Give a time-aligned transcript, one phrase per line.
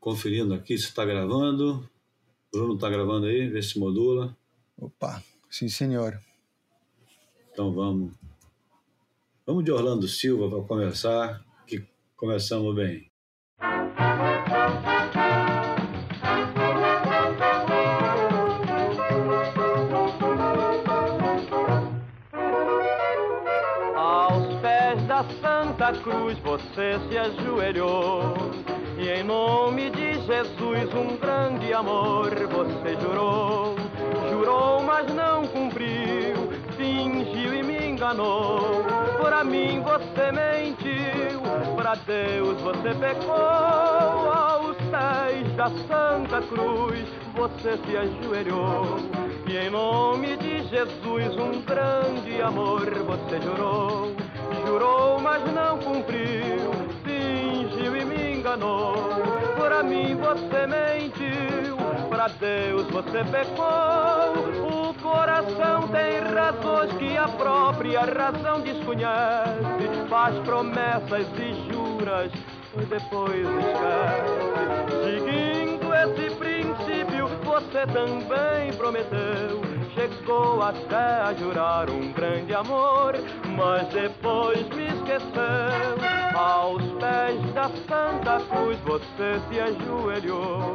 [0.00, 1.88] conferindo aqui se está gravando.
[2.52, 4.36] Bruno está gravando aí, vê se modula.
[4.76, 6.18] Opa, sim senhor.
[7.52, 8.12] Então vamos.
[9.46, 11.84] Vamos de Orlando Silva para começar, que
[12.16, 13.10] começamos bem.
[23.94, 28.69] Aos pés da Santa Cruz você se ajoelhou
[29.20, 33.76] em nome de Jesus um grande amor você jurou.
[34.30, 38.82] Jurou, mas não cumpriu, fingiu e me enganou.
[39.20, 41.42] Para mim você mentiu,
[41.76, 43.34] para Deus você pecou.
[43.34, 49.00] Aos pés da Santa Cruz você se ajoelhou.
[49.46, 54.14] E em nome de Jesus um grande amor você jurou.
[54.66, 56.70] Jurou, mas não cumpriu,
[58.50, 58.94] enganou.
[59.56, 61.76] Para mim você mentiu,
[62.08, 64.90] para Deus você pecou.
[64.90, 70.08] O coração tem razões que a própria razão desconhece.
[70.08, 72.32] Faz promessas e juras,
[72.88, 74.40] depois esquece.
[75.04, 79.69] Seguindo esse princípio, você também prometeu.
[80.00, 83.12] Chegou até a jurar um grande amor,
[83.54, 86.34] mas depois me esqueceu.
[86.34, 90.74] Aos pés da Santa Cruz você se ajoelhou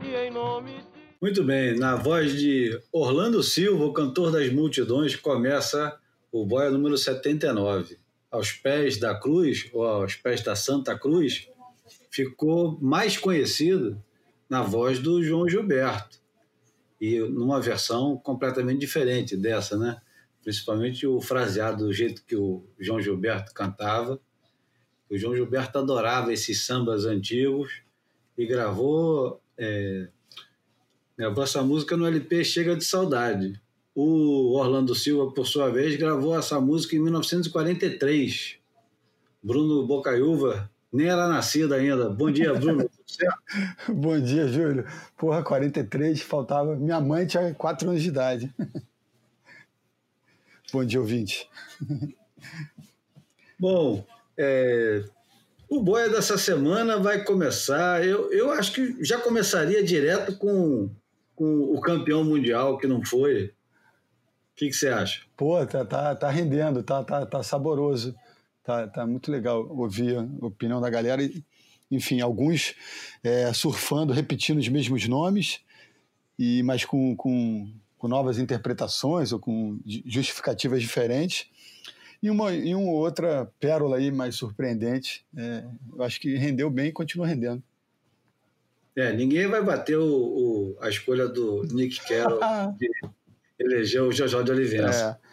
[0.00, 0.84] e em nome de
[1.20, 5.98] Muito bem, na voz de Orlando Silva, o cantor das multidões, começa
[6.30, 7.98] o boia número 79.
[8.30, 11.48] Aos pés da cruz, ou aos pés da Santa Cruz,
[12.12, 14.00] ficou mais conhecido
[14.48, 16.21] na voz do João Gilberto.
[17.02, 20.00] E numa versão completamente diferente dessa, né?
[20.40, 24.20] Principalmente o fraseado do jeito que o João Gilberto cantava.
[25.10, 27.82] O João Gilberto adorava esses sambas antigos
[28.38, 30.10] e gravou, é,
[31.18, 33.60] gravou essa música no LP Chega de Saudade.
[33.92, 38.58] O Orlando Silva, por sua vez, gravou essa música em 1943.
[39.42, 42.10] Bruno Bocaiúva nem era nascido ainda.
[42.10, 42.88] Bom dia, Bruno.
[43.88, 44.86] Bom dia, Júlio.
[45.16, 46.76] Porra, 43, faltava.
[46.76, 48.54] Minha mãe tinha 4 anos de idade.
[50.72, 51.48] Bom dia, ouvinte.
[53.58, 54.04] Bom,
[54.36, 55.04] é,
[55.68, 58.04] o boia dessa semana vai começar.
[58.04, 60.90] Eu, eu acho que já começaria direto com,
[61.34, 63.46] com o campeão mundial que não foi.
[63.46, 63.50] O
[64.56, 65.22] que, que você acha?
[65.36, 68.14] Pô, tá, tá, tá rendendo, tá, tá, tá saboroso.
[68.62, 71.22] Tá, tá muito legal ouvir a opinião da galera.
[71.22, 71.44] E,
[71.90, 72.74] Enfim, alguns
[73.22, 75.60] é, surfando, repetindo os mesmos nomes,
[76.38, 81.46] e mas com, com, com novas interpretações ou com ju- justificativas diferentes.
[82.22, 85.26] E uma, e uma outra pérola aí mais surpreendente.
[85.36, 87.62] É, eu acho que rendeu bem e continua rendendo.
[88.94, 92.38] É, ninguém vai bater o, o- a escolha do Nick Carroll
[92.78, 92.88] de
[93.58, 95.18] eleger o Jojó de Olivença.
[95.20, 95.28] É,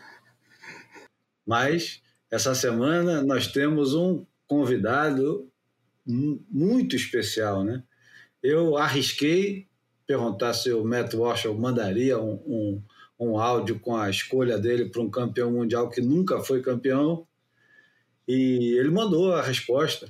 [1.46, 2.02] Mas
[2.32, 5.50] essa semana nós temos um convidado
[6.06, 7.84] mu- muito especial, né?
[8.42, 9.68] Eu arrisquei
[10.08, 12.84] perguntar se o Matt Walsh mandaria um, um,
[13.20, 17.28] um áudio com a escolha dele para um campeão mundial que nunca foi campeão
[18.28, 20.08] e ele mandou a resposta.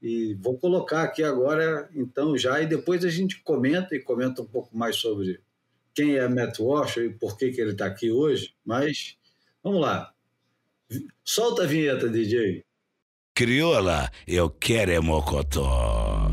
[0.00, 4.46] E vou colocar aqui agora, então, já, e depois a gente comenta e comenta um
[4.46, 5.40] pouco mais sobre
[5.94, 8.54] quem é Matt Walsh e por que, que ele está aqui hoje.
[8.64, 9.16] Mas
[9.62, 10.11] vamos lá.
[11.26, 12.62] Solta a vinheta, DJ.
[13.34, 16.30] Crioula, eu quero é mocotó.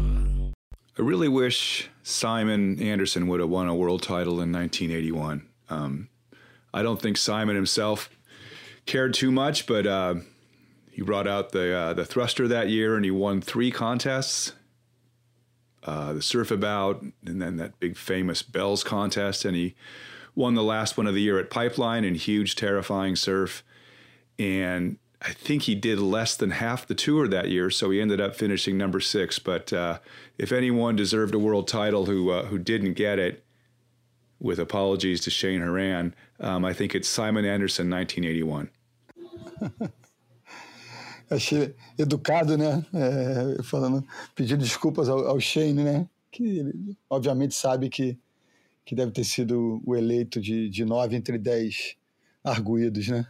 [0.98, 5.48] I really wish Simon Anderson would have won a world title in 1981.
[5.70, 6.10] Um,
[6.74, 8.10] I don't think Simon himself
[8.86, 10.16] cared too much, but uh,
[10.92, 14.54] he brought out the uh, the thruster that year and he won three contests.
[15.84, 19.76] Uh, the surf about, and then that big famous bells contest, and he
[20.36, 23.64] won the last one of the year at Pipeline in huge, terrifying surf.
[24.40, 28.22] And I think he did less than half the tour that year, so he ended
[28.22, 29.38] up finishing number six.
[29.38, 30.00] But uh,
[30.38, 33.44] if anyone deserved a world title who uh, who didn't get it,
[34.40, 38.70] with apologies to Shane Horan, um, I think it's Simon Anderson, 1981.
[41.30, 42.86] achei educado, né?
[42.94, 44.06] É, falando,
[44.36, 46.10] pedindo desculpas ao, ao Shane, né?
[46.32, 48.18] Que ele, obviamente sabe que,
[48.86, 51.96] que deve ter sido o eleito de, de nove entre dez
[52.44, 53.28] arguídos, né?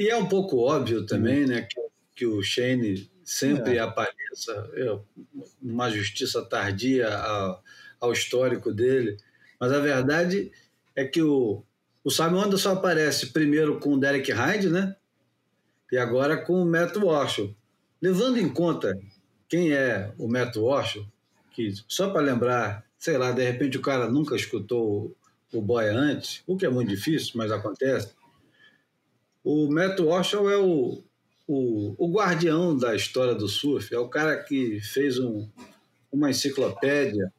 [0.00, 1.78] E é um pouco óbvio também, né, que,
[2.16, 4.98] que o Shane sempre apareça, é,
[5.60, 7.62] uma justiça tardia ao,
[8.00, 9.18] ao histórico dele,
[9.60, 10.50] mas a verdade
[10.96, 11.62] é que o,
[12.02, 14.96] o Simon Anderson aparece primeiro com o Derek Hyde, né,
[15.92, 17.50] e agora com o Matt Walsh.
[18.00, 18.98] Levando em conta
[19.50, 21.04] quem é o Matt Walsh,
[21.50, 25.14] que só para lembrar, sei lá, de repente o cara nunca escutou
[25.52, 28.18] o Boia antes, o que é muito difícil, mas acontece.
[29.42, 31.02] O Matt Walsh é o,
[31.46, 35.48] o, o guardião da história do surf, é o cara que fez um,
[36.12, 37.32] uma enciclopédia,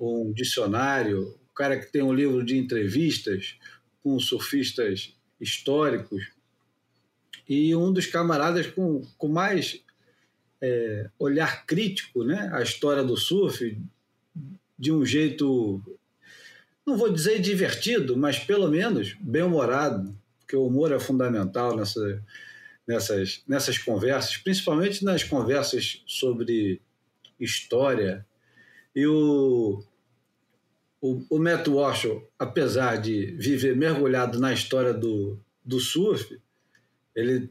[0.00, 3.56] um dicionário, o cara que tem um livro de entrevistas
[4.02, 6.30] com surfistas históricos.
[7.48, 9.80] E um dos camaradas com, com mais
[10.60, 13.80] é, olhar crítico né, à história do surf
[14.78, 15.80] de um jeito,
[16.84, 20.16] não vou dizer divertido, mas pelo menos bem-humorado,
[20.52, 22.22] porque o humor é fundamental nessa,
[22.86, 26.82] nessas, nessas conversas, principalmente nas conversas sobre
[27.40, 28.26] história.
[28.94, 29.82] E o,
[31.00, 32.06] o, o Matt Walsh,
[32.38, 36.38] apesar de viver mergulhado na história do, do surf,
[37.16, 37.50] ele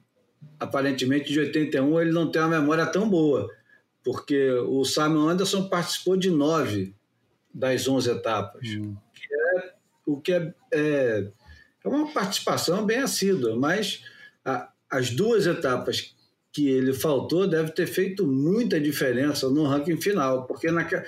[0.59, 3.49] aparentemente de 81 ele não tem uma memória tão boa,
[4.03, 6.95] porque o Simon Anderson participou de nove
[7.51, 8.95] das 11 etapas, hum.
[9.13, 9.73] que é,
[10.05, 11.31] o que é, é,
[11.83, 14.03] é, uma participação bem assídua, mas
[14.45, 16.15] a, as duas etapas
[16.51, 21.03] que ele faltou deve ter feito muita diferença no ranking final, porque naquela.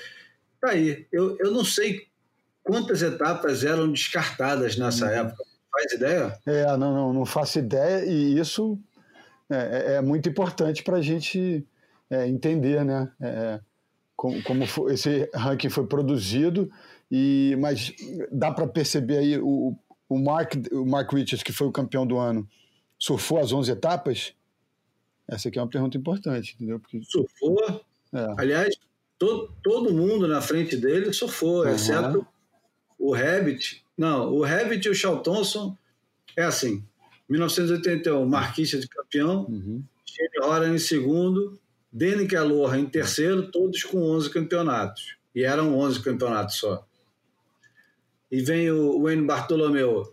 [0.61, 2.07] Tá aí, eu, eu não sei
[2.63, 5.09] quantas etapas eram descartadas nessa hum.
[5.09, 5.43] época.
[5.71, 6.39] Faz ideia?
[6.45, 8.79] É, não, não, não faço ideia, e isso
[9.49, 11.65] é, é, é muito importante para a gente
[12.09, 13.11] é, entender, né?
[13.19, 13.59] É,
[14.15, 16.71] como, como foi, esse ranking foi produzido,
[17.11, 17.91] e mas
[18.31, 19.75] dá para perceber aí o,
[20.07, 22.47] o, Mark, o Mark Richards, que foi o campeão do ano,
[22.97, 24.33] surfou as 11 etapas?
[25.27, 26.79] Essa aqui é uma pergunta importante, entendeu?
[26.79, 27.01] Porque...
[27.03, 27.83] Surfou.
[28.13, 28.33] É.
[28.37, 28.75] Aliás,
[29.17, 31.69] todo, todo mundo na frente dele surfou, uhum.
[31.69, 32.27] exceto
[32.99, 33.83] o Rabbit.
[33.97, 35.77] Não, o Rabbit e o Shaw Thompson
[36.37, 36.83] é assim.
[37.29, 39.83] 1981, Marquista de campeão, uhum.
[40.43, 41.59] Horan em segundo,
[41.91, 45.15] Danny Aloha em terceiro, todos com 11 campeonatos.
[45.33, 46.85] E eram 11 campeonatos só.
[48.33, 50.11] E vem o Wayne Bartolomeu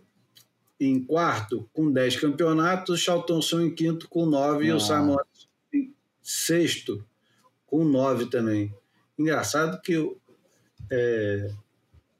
[0.79, 4.67] em quarto com 10 campeonatos, o Charlton em quinto com 9 ah.
[4.67, 5.17] e o Simon
[5.73, 5.91] em
[6.21, 7.03] sexto
[7.65, 8.71] com 9 também.
[9.17, 9.95] Engraçado que
[10.91, 11.51] é,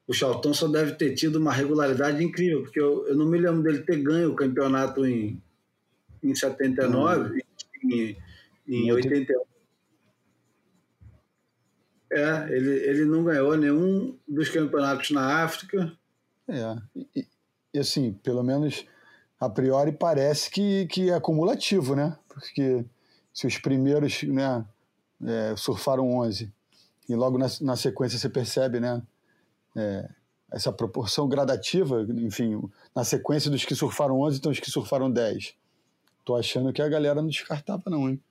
[0.07, 3.61] o Charlton só deve ter tido uma regularidade incrível, porque eu, eu, não me lembro
[3.61, 5.39] dele ter ganho o campeonato em,
[6.23, 7.43] em 79,
[7.83, 7.91] hum.
[7.91, 8.17] em,
[8.67, 9.50] em 81.
[12.11, 15.91] É, ele, ele não ganhou nenhum dos campeonatos na África.
[16.47, 16.75] É,
[17.15, 17.25] e,
[17.73, 18.85] e assim, pelo menos
[19.39, 22.17] a priori parece que, que é acumulativo, né?
[22.27, 22.85] Porque
[23.33, 24.65] se os primeiros né,
[25.25, 26.51] é, surfaram 11
[27.07, 29.01] e logo na, na sequência você percebe, né?
[29.75, 30.09] É,
[30.51, 32.61] essa proporção gradativa, enfim,
[32.93, 35.55] na sequência dos que surfaram 11, então os que surfaram 10.
[36.25, 38.21] Tô achando que a galera não descartava não, hein?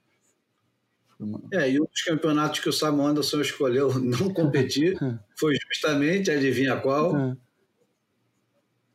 [1.52, 4.98] É, e um dos campeonatos que o Sam Anderson escolheu não competir
[5.36, 7.16] foi justamente, adivinha qual?
[7.16, 7.36] É.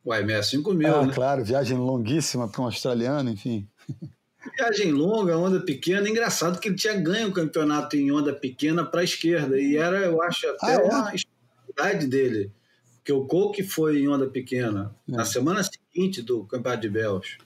[0.04, 1.14] O IMS 5000, ah, né?
[1.14, 3.68] claro, viagem longuíssima para um australiano, enfim.
[4.56, 6.08] Viagem longa, onda pequena.
[6.08, 9.60] Engraçado que ele tinha ganho o campeonato em onda pequena para a esquerda.
[9.60, 10.78] E era, eu acho, até ah, é?
[10.78, 12.52] uma especialidade dele.
[12.98, 15.12] Porque o Coke foi em onda pequena é.
[15.12, 17.38] na semana seguinte do campeonato de Bells.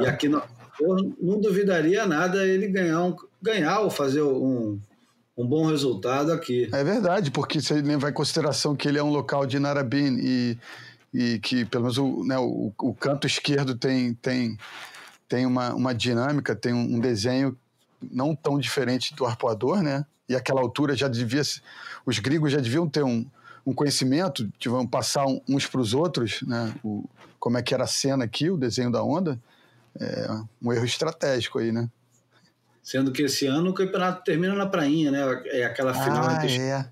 [0.00, 0.42] E aqui no,
[0.80, 4.80] eu não duvidaria nada ele ganhar um, ganhar ou fazer um,
[5.36, 6.68] um bom resultado aqui.
[6.72, 10.58] É verdade, porque você levar em consideração que ele é um local de Narabin e,
[11.12, 14.58] e que pelo menos o, né, o, o, canto esquerdo tem, tem,
[15.28, 17.56] tem uma, uma dinâmica, tem um desenho
[18.10, 20.06] não tão diferente do arpoador, né?
[20.28, 21.42] E aquela altura já devia.
[22.06, 23.26] Os gregos já deviam ter um,
[23.66, 26.72] um conhecimento, deviam passar uns para os outros, né?
[26.84, 27.04] O,
[27.38, 29.40] como é que era a cena aqui, o desenho da onda.
[29.98, 30.28] É
[30.62, 31.90] um erro estratégico aí, né?
[32.82, 35.20] Sendo que esse ano o campeonato termina na prainha, né?
[35.46, 36.88] É aquela final ah, entre é.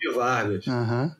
[0.00, 0.66] e Vargas.
[0.66, 1.14] Uhum.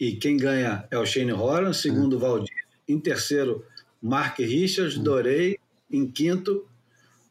[0.00, 2.18] E quem ganha é o Shane Horan, segundo uhum.
[2.18, 2.66] Valdir.
[2.88, 3.64] Em terceiro,
[4.00, 5.04] Mark Richards, uhum.
[5.04, 5.58] Dorei.
[5.90, 6.66] Em quinto,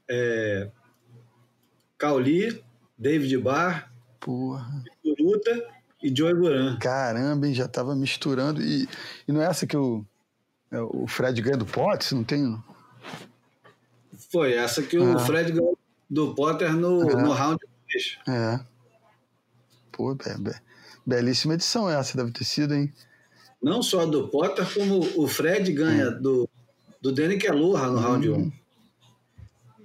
[0.09, 0.69] é,
[1.97, 2.63] Cauli,
[2.97, 4.83] David Barr, Porra.
[5.19, 5.67] Luta
[6.01, 6.77] e Joey Buran.
[6.77, 8.61] Caramba, hein, já estava misturando.
[8.61, 8.87] E,
[9.27, 10.10] e não é essa que o, é,
[10.79, 12.11] o Fred ganha do Potts?
[12.11, 12.57] Não tem
[14.31, 15.19] foi essa que o ah.
[15.19, 15.77] Fred ganhou
[16.09, 17.15] do Potter no, é.
[17.15, 17.59] no round
[17.91, 18.19] 2.
[18.27, 18.59] É.
[19.91, 20.55] Pô, be, be,
[21.05, 22.91] belíssima edição essa, deve ter sido, hein?
[23.61, 26.21] Não só do Potter, como o Fred ganha hum.
[26.21, 26.49] do,
[27.01, 28.01] do Danny Kelloha no hum.
[28.01, 28.37] round 1.
[28.37, 28.51] Um.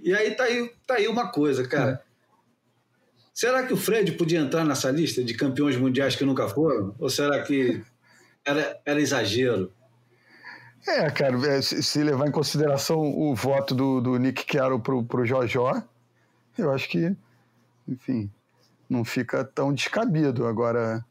[0.02, 2.00] E aí tá, aí tá aí uma coisa, cara.
[2.00, 2.06] Hum.
[3.34, 6.94] Será que o Fred podia entrar nessa lista de campeões mundiais que nunca foram?
[6.98, 7.84] Ou será que
[8.44, 9.72] era, era exagero?
[10.86, 15.26] É, cara, é, se levar em consideração o voto do, do Nick Carroll pro, pro
[15.26, 15.82] Jojó,
[16.56, 17.16] eu acho que
[17.88, 18.30] enfim,
[18.88, 20.46] não fica tão descabido.
[20.46, 21.04] Agora,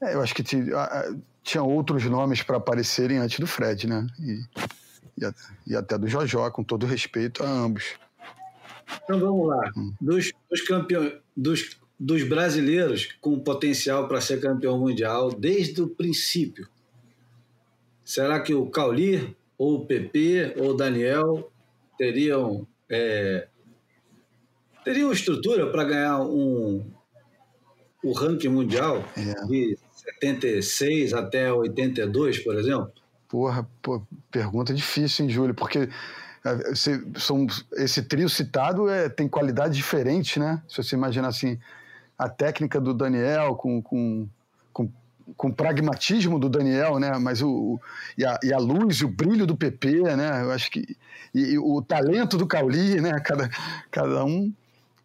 [0.00, 4.06] é, eu acho que tinha outros nomes para aparecerem antes do Fred, né?
[4.20, 4.40] E,
[5.18, 5.32] e,
[5.72, 7.96] e, até do Jojó, com todo respeito a ambos.
[9.04, 9.70] Então vamos lá.
[9.76, 9.92] Hum.
[10.00, 16.68] Dos, dos campeões, dos, dos brasileiros com potencial para ser campeão mundial desde o princípio,
[18.04, 21.50] será que o Cauli, ou o PP, ou o Daniel
[21.96, 23.48] teriam é,
[24.84, 26.84] teriam estrutura para ganhar um
[28.02, 29.46] o ranking mundial é.
[29.46, 32.90] de 76 até 82, por exemplo?
[33.28, 35.54] Porra, pô, pergunta difícil, hein, Júlio?
[35.54, 35.88] Porque
[36.44, 36.74] é,
[37.16, 40.60] são, esse trio citado é, tem qualidade diferente, né?
[40.68, 41.58] Se você imaginar assim,
[42.18, 44.28] a técnica do Daniel com, com,
[44.72, 44.90] com,
[45.36, 47.18] com o pragmatismo do Daniel, né?
[47.18, 47.80] Mas o,
[48.16, 50.42] e, a, e a luz e o brilho do PP, né?
[50.42, 50.96] Eu acho que
[51.34, 53.18] e, e o talento do Cauli, né?
[53.24, 53.48] Cada,
[53.90, 54.52] cada um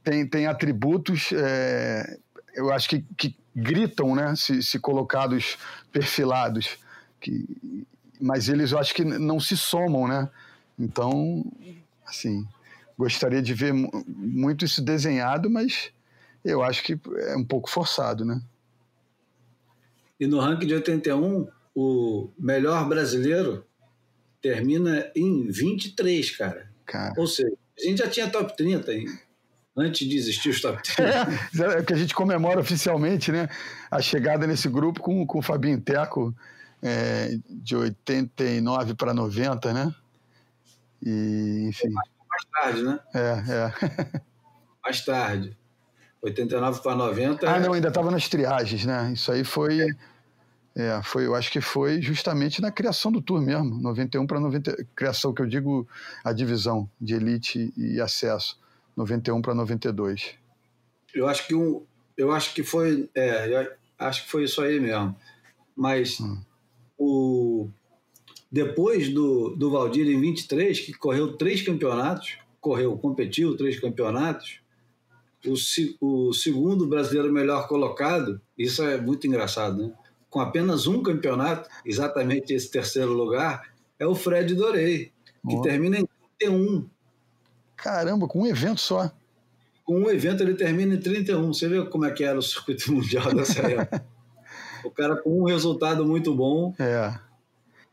[0.04, 2.18] tem, tem atributos, é,
[2.54, 4.36] eu acho que, que gritam, né?
[4.36, 5.58] Se, se colocados
[5.92, 6.78] perfilados,
[7.20, 7.46] que,
[8.20, 10.30] mas eles eu acho que não se somam, né?
[10.78, 11.46] Então,
[12.06, 12.48] assim,
[12.98, 15.92] gostaria de ver muito isso desenhado, mas
[16.44, 18.42] eu acho que é um pouco forçado, né?
[20.20, 23.66] E no ranking de 81, o melhor brasileiro
[24.42, 26.70] termina em 23, cara.
[26.86, 27.14] cara.
[27.18, 28.92] Ou seja, a gente já tinha top 30
[29.78, 31.04] antes de existir os top 30.
[31.62, 33.48] É, é que a gente comemora oficialmente né,
[33.92, 36.36] a chegada nesse grupo com, com o Fabinho Teco
[36.82, 39.94] é, de 89 para 90, né?
[41.04, 41.90] E, enfim.
[41.90, 43.00] Mais tarde, né?
[43.14, 44.22] É, é.
[44.84, 45.58] mais tarde.
[46.22, 47.50] 89 para 90.
[47.50, 49.12] Ah, não, ainda estava nas triagens, né?
[49.14, 49.82] Isso aí foi.
[49.82, 50.18] É.
[50.80, 54.86] É, foi, eu acho que foi justamente na criação do tour mesmo, 91 para 90,
[54.96, 55.88] criação que eu digo
[56.24, 58.60] a divisão de elite e acesso,
[58.96, 60.36] 91 para 92.
[61.16, 61.84] Eu acho que um,
[62.16, 65.16] eu acho que foi, é, acho que foi isso aí mesmo.
[65.76, 66.38] Mas hum.
[66.96, 67.70] o
[68.52, 74.60] depois do, do Valdir em 23, que correu três campeonatos, correu, competiu três campeonatos,
[75.46, 79.94] o, o segundo brasileiro melhor colocado, isso é muito engraçado, né?
[80.30, 85.12] com apenas um campeonato, exatamente esse terceiro lugar, é o Fred Dorei,
[85.48, 85.62] que oh.
[85.62, 86.08] termina em
[86.40, 86.88] 31.
[87.76, 89.12] Caramba, com um evento só.
[89.84, 91.54] Com um evento ele termina em 31.
[91.54, 94.06] Você vê como é que era o circuito mundial dessa época.
[94.84, 96.74] o cara com um resultado muito bom.
[96.80, 97.18] É.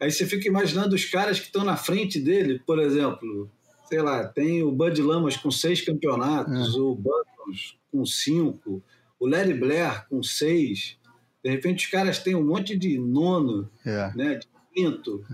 [0.00, 3.48] Aí você fica imaginando os caras que estão na frente dele, por exemplo,
[3.88, 6.78] sei lá, tem o Bud Lamas com seis campeonatos, é.
[6.78, 6.94] o
[7.90, 8.82] Com cinco,
[9.18, 10.98] o Larry Blair com seis.
[11.42, 14.12] De repente os caras têm um monte de nono, é.
[14.14, 15.24] né, de quinto.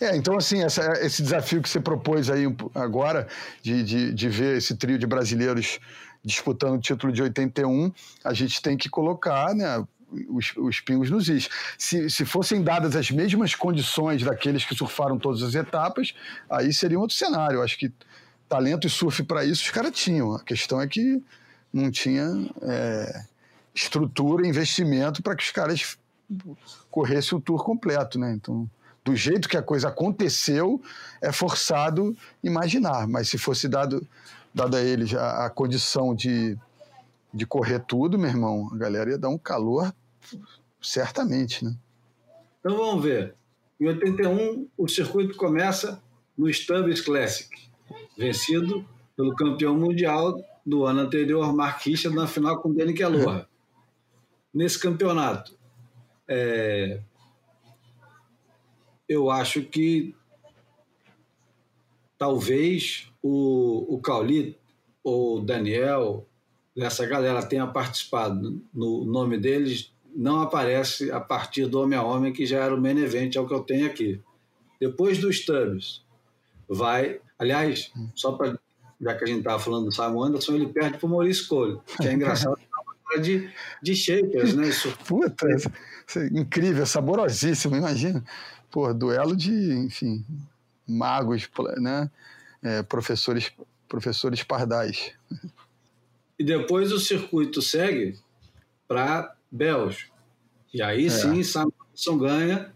[0.00, 3.26] É, então assim, essa, esse desafio que você propôs aí agora,
[3.62, 5.78] de, de, de ver esse trio de brasileiros
[6.22, 7.92] disputando o título de 81,
[8.24, 9.86] a gente tem que colocar né,
[10.28, 11.48] os, os pingos nos is.
[11.78, 16.14] Se, se fossem dadas as mesmas condições daqueles que surfaram todas as etapas,
[16.50, 17.58] aí seria um outro cenário.
[17.58, 17.92] Eu acho que
[18.48, 20.34] talento e surf para isso os caras tinham.
[20.34, 21.22] A questão é que
[21.72, 22.26] não tinha
[22.62, 23.24] é,
[23.74, 25.98] estrutura, investimento para que os caras
[26.90, 28.32] corressem o tour completo, né?
[28.32, 28.68] Então,
[29.04, 30.82] do jeito que a coisa aconteceu,
[31.20, 33.06] é forçado imaginar.
[33.06, 34.06] Mas se fosse dado,
[34.52, 36.58] dado a eles a, a condição de,
[37.32, 39.94] de correr tudo, meu irmão, a galera ia dar um calor
[40.82, 41.76] certamente, né?
[42.58, 43.34] Então vamos ver.
[43.78, 46.02] Em 81, o circuito começa
[46.36, 47.65] no Stubbs Classic,
[48.16, 53.48] vencido pelo campeão mundial do ano anterior, Mark Richard, na final com Danny Aloha
[54.56, 55.54] nesse campeonato.
[56.26, 56.98] É,
[59.06, 60.14] eu acho que
[62.16, 64.58] talvez o, o Cauli
[65.04, 66.26] ou o Daniel,
[66.74, 68.60] essa galera tenha participado.
[68.72, 72.80] No nome deles não aparece a partir do homem a homem, que já era o
[72.80, 74.22] main event, é o que eu tenho aqui.
[74.80, 76.02] Depois dos Stubbs,
[76.68, 77.20] vai.
[77.38, 78.58] Aliás, só para.
[78.98, 81.78] Já que a gente estava falando do Simon Anderson, ele perde para o Maurício Cole,
[82.00, 82.58] que é engraçado.
[83.20, 83.50] de,
[83.82, 84.68] de shakers, né?
[84.68, 84.96] Isso.
[85.06, 85.70] Puta, isso
[86.18, 88.24] é incrível, saborosíssimo, imagina.
[88.70, 90.24] Pô, duelo de, enfim,
[90.86, 92.10] magos, né?
[92.62, 93.52] É, professores,
[93.88, 95.12] professores pardais.
[96.38, 98.18] E depois o circuito segue
[98.88, 100.06] para Bells.
[100.72, 101.10] E aí é.
[101.10, 102.72] sim, Samuelson ganha.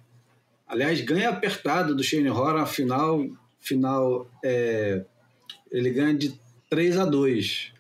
[0.67, 3.27] Aliás, ganha apertado do Shane Horan, final,
[3.61, 5.05] final é,
[5.71, 7.73] ele ganha de 3 a 2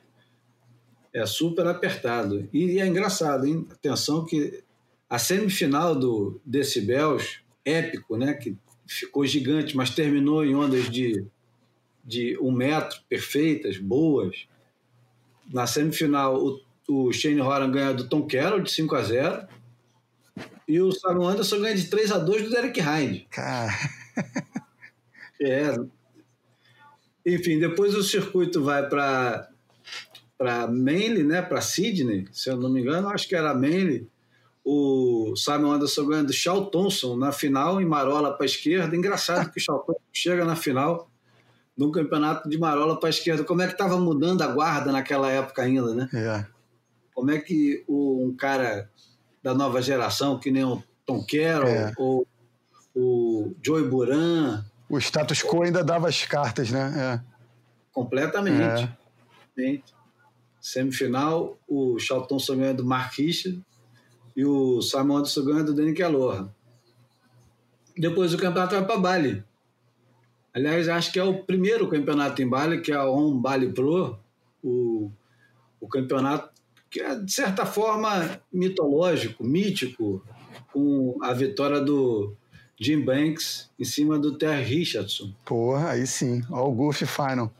[1.13, 2.49] é super apertado.
[2.53, 3.67] E é engraçado, hein?
[3.71, 4.63] Atenção que
[5.09, 8.35] a semifinal do Decibels, épico, né?
[8.35, 8.57] Que
[8.87, 11.25] ficou gigante, mas terminou em ondas de,
[12.05, 14.47] de um metro, perfeitas, boas.
[15.53, 19.49] na semifinal, o, o Shane Horan ganha do Tom Carroll de 5 a 0
[20.69, 23.27] e o Simon Anderson ganha de 3 a 2 do Derek Hind.
[23.31, 23.73] Cara.
[25.41, 25.75] É.
[27.25, 29.49] Enfim, depois o circuito vai para
[30.37, 34.09] para Manly, né, para Sydney, se eu não me engano, acho que era Manly.
[34.65, 38.97] O Simon Anderson ganha do Shaw Thompson na final, em Marola para a esquerda.
[38.97, 41.11] Engraçado que o Shaw Thompson chega na final
[41.77, 43.45] no campeonato de Marola para a esquerda.
[43.45, 46.09] Como é que estava mudando a guarda naquela época ainda, né?
[46.15, 46.47] É.
[47.15, 48.91] Como é que o, um cara
[49.43, 51.93] da nova geração, que nem o Tom Carroll É.
[51.99, 52.27] ou
[52.95, 57.23] o Joey Buran, O status quo ainda dava as cartas, né?
[57.93, 58.91] completamente.
[59.59, 59.81] É.
[60.61, 61.97] Semifinal, o
[62.29, 63.63] Thompson ganha do Mark Richard
[64.37, 66.55] e o Simon Anderson ganha do Danny Kelloha.
[67.97, 69.45] Depois o campeonato vai para Bali.
[70.53, 74.19] Aliás, acho que é o primeiro campeonato em Bali, que é a On Bali Pro,
[74.63, 75.11] o,
[75.81, 76.51] o campeonato
[76.91, 80.25] que é, de certa forma, mitológico, mítico,
[80.73, 82.35] com a vitória do
[82.81, 85.35] Jim Banks em cima do Terry Richardson.
[85.45, 86.43] Porra, aí sim.
[86.51, 87.53] Ó, o Goofy Final.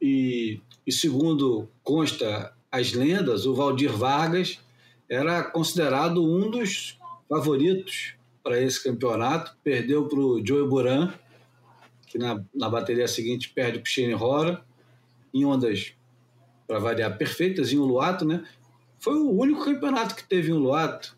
[0.00, 4.60] e, e segundo consta as lendas, o Valdir Vargas
[5.08, 6.98] era considerado um dos
[7.28, 9.56] favoritos para esse campeonato.
[9.64, 11.12] Perdeu para o Joey Buran,
[12.06, 14.64] que na, na bateria seguinte perde para o Shane Hora,
[15.34, 15.94] em ondas,
[16.66, 18.44] para variar, perfeitas, em Uluato, né?
[18.98, 21.16] Foi o único campeonato que teve em Uluato,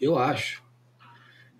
[0.00, 0.59] eu acho.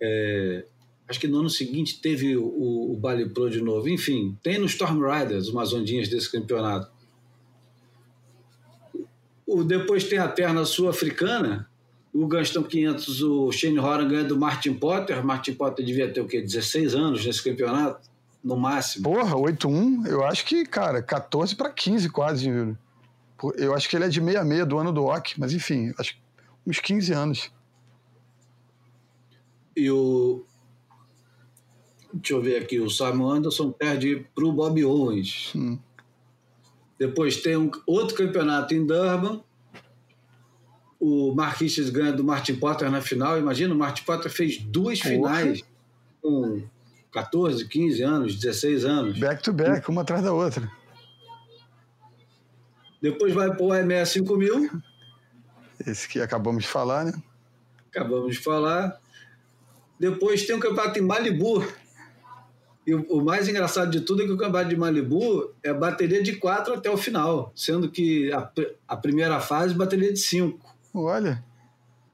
[0.01, 0.65] É,
[1.11, 3.89] Acho que no ano seguinte teve o, o, Bali Pro de novo.
[3.89, 6.89] Enfim, tem no Storm Riders umas ondinhas desse campeonato.
[9.45, 11.69] O, depois tem a terna sul-africana.
[12.13, 15.21] O Gastão 500, o Shane Horan ganha do Martin Potter.
[15.21, 16.41] Martin Potter devia ter o quê?
[16.41, 18.09] 16 anos nesse campeonato,
[18.41, 19.03] no máximo.
[19.03, 22.49] Porra, 8-1, eu acho que, cara, 14 para 15 quase.
[22.49, 22.77] viu?
[23.57, 26.15] Eu acho que ele é de 66 do ano do OC, mas enfim, acho
[26.65, 27.51] uns 15 anos.
[29.75, 30.43] E o.
[32.13, 35.53] Deixa eu ver aqui, o Simon Anderson perde para o Bob Owens.
[35.55, 35.79] Hum.
[36.99, 39.41] Depois tem um outro campeonato em Durban.
[40.99, 43.39] O Mark Richards ganha do Martin Potter na final.
[43.39, 45.11] Imagina, o Martin Potter fez duas Porra.
[45.13, 45.63] finais
[46.21, 46.63] com
[47.11, 49.19] 14, 15 anos, 16 anos.
[49.19, 50.69] Back to back, uma atrás da outra.
[53.01, 54.69] Depois vai para o EMEA 5000,
[55.87, 57.13] Esse que acabamos de falar, né?
[57.89, 59.00] acabamos de falar.
[60.01, 61.63] Depois tem o campeonato em Malibu.
[62.87, 66.37] E o, mais engraçado de tudo é que o campeonato de Malibu é bateria de
[66.37, 68.49] quatro até o final, sendo que a,
[68.87, 70.75] a primeira fase bateria de cinco.
[70.91, 71.43] Olha.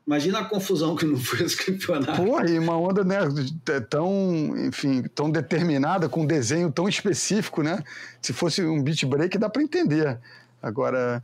[0.06, 2.22] Imagina a confusão que não foi esse campeonato.
[2.22, 3.20] Porra, e uma onda, né,
[3.64, 7.82] t- tão, enfim, tão determinada, com um desenho tão específico, né?
[8.22, 10.20] Se fosse um beat break, dá para entender.
[10.62, 11.24] Agora,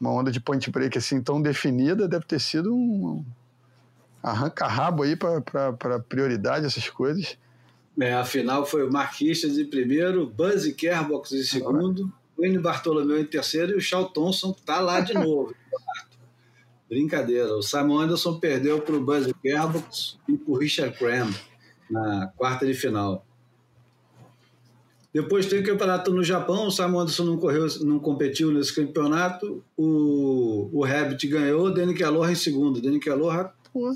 [0.00, 3.24] uma onda de point break assim tão definida deve ter sido um
[4.26, 7.38] arranca-rabo aí para prioridade, essas coisas.
[7.98, 13.20] É, a final foi o Mark Richards em primeiro, Buzzy Kerbox em segundo, Wayne Bartolomeu
[13.20, 15.54] em terceiro e o Shaw Thompson tá lá de novo.
[16.88, 17.56] Brincadeira.
[17.56, 21.30] O Simon Anderson perdeu para o Buzzy Kerbox e para o Richard Cram
[21.90, 23.24] na quarta de final.
[25.12, 26.66] Depois tem o campeonato no Japão.
[26.66, 29.64] O Simon Anderson não, correu, não competiu nesse campeonato.
[29.76, 32.80] O, o Rabbit ganhou, o Danny Kelloha em segundo.
[32.80, 33.94] Danny Kelloha Pô,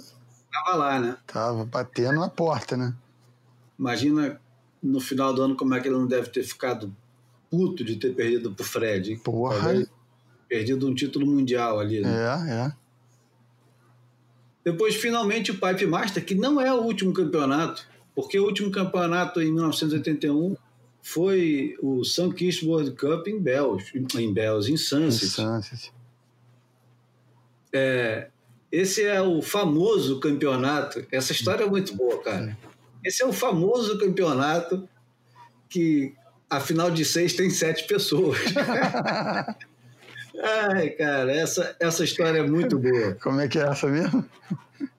[0.52, 1.16] estava lá, né?
[1.26, 2.94] tava batendo na porta, né?
[3.78, 4.40] Imagina
[4.82, 6.94] no final do ano como é que ele não deve ter ficado
[7.50, 9.16] puto de ter perdido pro Fred.
[9.24, 9.86] Porra.
[10.48, 12.00] Perdido um título mundial ali.
[12.00, 12.10] Né?
[12.10, 12.72] É, é.
[14.64, 19.40] Depois, finalmente, o Pipe Master, que não é o último campeonato, porque o último campeonato
[19.40, 20.56] em 1981
[21.02, 25.28] foi o Sunkist World Cup em Bells, em Bells, em Sunset.
[25.28, 25.92] Sunset.
[28.70, 31.04] Esse é o famoso campeonato.
[31.10, 32.56] Essa história é muito boa, cara.
[33.04, 34.88] Esse é o famoso campeonato
[35.68, 36.14] que
[36.48, 38.38] a final de seis tem sete pessoas.
[40.42, 43.14] Ai, cara, essa, essa história é muito boa.
[43.22, 44.24] Como é que é essa mesmo?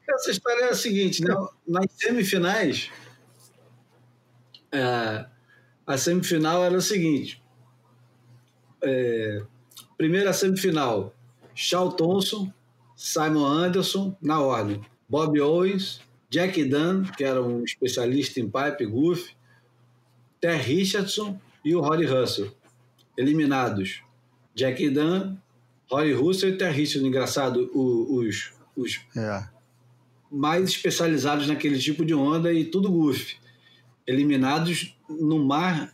[0.08, 1.34] Essa história é a seguinte, né?
[1.68, 2.92] nas semifinais,
[4.72, 5.26] é,
[5.86, 7.42] a semifinal era o seguinte.
[8.84, 9.42] É,
[9.98, 11.14] primeira semifinal,
[11.54, 12.52] Shaw Thompson,
[13.02, 14.80] Simon Anderson, na ordem.
[15.10, 19.32] Bob Owens, Jack Dunn, que era um especialista em pipe goof,
[20.40, 22.56] Ter Richardson e o Rory Russell.
[23.18, 24.04] Eliminados,
[24.54, 25.36] Jack Dunn,
[25.90, 27.08] Rory Russell e Ter Richardson.
[27.08, 29.50] Engraçado, os, os É.
[30.32, 33.36] mais especializados naquele tipo de onda e tudo goof.
[34.06, 35.92] Eliminados no mar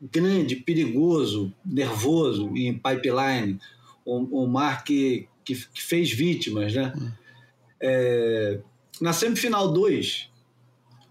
[0.00, 3.58] grande, perigoso, nervoso em pipeline,
[4.06, 6.74] um, um mar que, que, que, fez vítimas.
[6.74, 6.92] Né?
[7.80, 8.60] É,
[9.00, 10.30] na semifinal 2,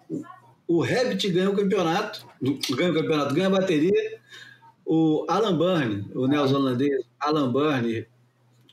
[0.09, 0.23] o,
[0.67, 4.17] o Rabbit ganha o campeonato, ganha o campeonato, ganha a bateria.
[4.85, 8.05] O Alan Byrne, o neozelandês Alan Byrne,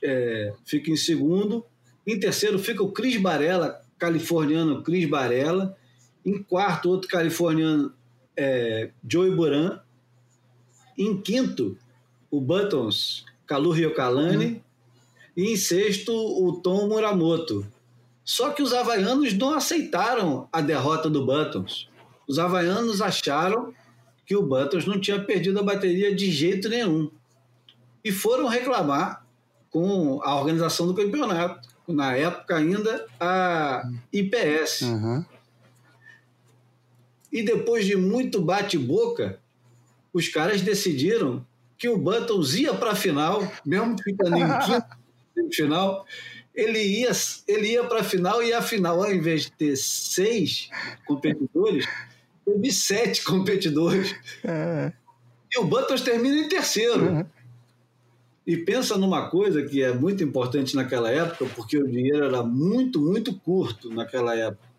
[0.03, 1.65] é, fica em segundo.
[2.05, 5.75] Em terceiro fica o Chris Barella, californiano Chris Barella.
[6.23, 7.91] Em quarto, outro californiano,
[8.37, 9.79] é, Joey Buran.
[10.97, 11.77] Em quinto,
[12.31, 14.45] o Buttons, Kalu Ryokalani.
[14.45, 14.61] Uhum.
[15.35, 17.65] E em sexto, o Tom Muramoto.
[18.23, 21.89] Só que os havaianos não aceitaram a derrota do Buttons.
[22.27, 23.73] Os havaianos acharam
[24.25, 27.11] que o Buttons não tinha perdido a bateria de jeito nenhum.
[28.03, 29.23] E foram reclamar
[29.69, 31.67] com a organização do campeonato.
[31.87, 34.81] Na época ainda, a IPS.
[34.81, 35.25] Uhum.
[37.31, 39.39] E depois de muito bate-boca,
[40.11, 41.45] os caras decidiram
[41.77, 44.95] que o Buttons ia para a final, mesmo ficando em quinto
[45.51, 46.05] final,
[46.53, 47.11] ele ia,
[47.47, 50.69] ele ia para a final e a final, ao invés de ter seis
[51.05, 51.85] competidores,
[52.45, 54.15] teve sete competidores.
[54.43, 54.93] É.
[55.51, 57.05] E o Buttons termina em terceiro.
[57.05, 57.25] Uhum.
[58.47, 63.01] E pensa numa coisa que é muito importante naquela época, porque o dinheiro era muito,
[63.01, 64.69] muito curto naquela época.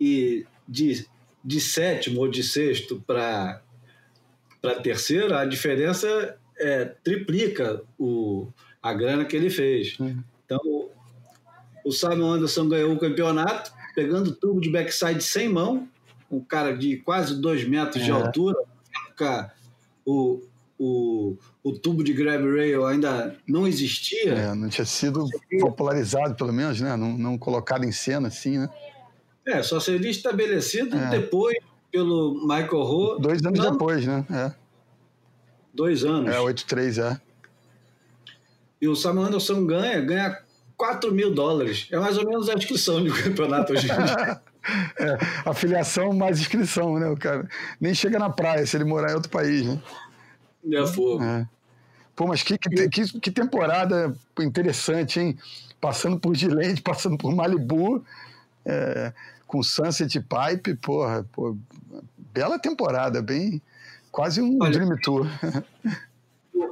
[0.00, 1.04] E de,
[1.44, 3.60] de sétimo ou de sexto para
[4.82, 8.48] terceiro, a diferença é, triplica o,
[8.88, 9.98] a grana que ele fez.
[9.98, 10.22] Uhum.
[10.44, 10.60] Então,
[11.84, 15.88] o Simon Anderson ganhou o campeonato, pegando tubo de backside sem mão,
[16.30, 18.06] um cara de quase dois metros é.
[18.06, 18.56] de altura.
[20.04, 20.40] O,
[20.78, 24.34] o, o tubo de grab rail ainda não existia.
[24.34, 25.26] É, não tinha sido
[25.60, 26.96] popularizado, pelo menos, né?
[26.96, 28.68] Não, não colocado em cena assim, né?
[29.46, 31.10] É, só seria estabelecido é.
[31.10, 31.56] depois
[31.90, 33.20] pelo Michael Rowe.
[33.20, 34.24] Dois anos não, depois, né?
[34.30, 34.52] É.
[35.72, 36.34] Dois anos.
[36.34, 37.20] É, 8-3, é.
[38.86, 40.38] E o Sam Anderson ganha, ganha
[40.76, 41.88] 4 mil dólares.
[41.90, 44.40] É mais ou menos a inscrição de um campeonato hoje em dia.
[44.98, 45.16] É,
[45.48, 47.06] afiliação mais inscrição, né?
[47.08, 47.48] O cara
[47.80, 49.80] nem chega na praia se ele morar em outro país, né?
[50.72, 51.22] É fogo.
[51.22, 51.46] É.
[52.16, 55.38] Pô, mas que, que, que, que, temporada interessante, hein?
[55.80, 58.04] Passando por Gilente, passando por Malibu,
[58.64, 59.12] é,
[59.46, 61.56] com Sunset Pipe, porra, pô,
[62.34, 63.62] bela temporada, bem.
[64.10, 65.28] Quase um Olha, Dream Tour.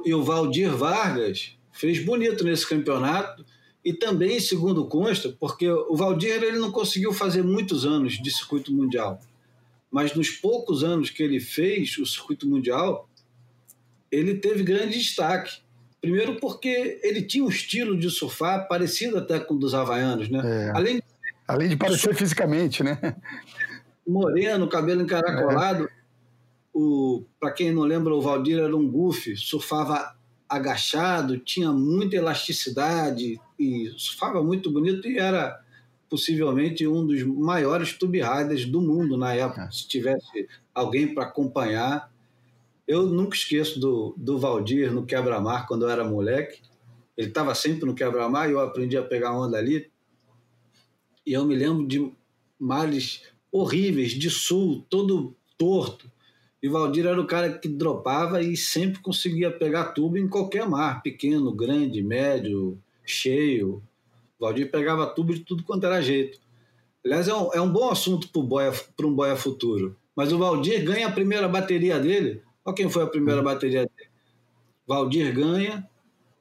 [0.03, 3.45] E o Valdir Vargas fez bonito nesse campeonato
[3.83, 8.73] e também, segundo consta, porque o Valdir ele não conseguiu fazer muitos anos de circuito
[8.73, 9.19] mundial,
[9.91, 13.07] mas nos poucos anos que ele fez o circuito mundial,
[14.11, 15.59] ele teve grande destaque.
[16.01, 20.41] Primeiro porque ele tinha um estilo de surfar parecido até com o dos havaianos, né?
[20.43, 20.71] É.
[20.75, 21.03] Além, de,
[21.47, 22.19] Além de parecer surf...
[22.19, 22.99] fisicamente, né?
[24.07, 25.85] Moreno, cabelo encaracolado.
[25.85, 26.05] É.
[27.39, 30.15] Para quem não lembra, o Valdir era um goofy, surfava
[30.55, 35.61] agachado, tinha muita elasticidade e surfava muito bonito e era
[36.09, 39.63] possivelmente um dos maiores tube riders do mundo na época.
[39.63, 39.71] É.
[39.71, 42.11] Se tivesse alguém para acompanhar,
[42.87, 46.61] eu nunca esqueço do, do Valdir no quebra-mar quando eu era moleque.
[47.17, 49.89] Ele estava sempre no quebra-mar e eu aprendi a pegar onda ali.
[51.25, 52.11] E eu me lembro de
[52.59, 56.11] males horríveis, de sul, todo torto.
[56.65, 61.03] E Valdir era o cara que dropava e sempre conseguia pegar tubo em qualquer mar,
[61.03, 63.83] pequeno, grande, médio, cheio.
[64.39, 66.39] Valdir pegava tubo de tudo quanto era jeito.
[67.05, 69.95] Aliás, é um, é um bom assunto para um boia futuro.
[70.15, 73.43] Mas o Valdir ganha a primeira bateria dele Olha quem foi a primeira hum.
[73.43, 74.09] bateria dele.
[74.87, 75.87] Valdir ganha,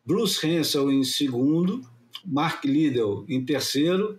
[0.07, 1.83] Bruce Hansel em segundo,
[2.25, 4.19] Mark Liddell em terceiro,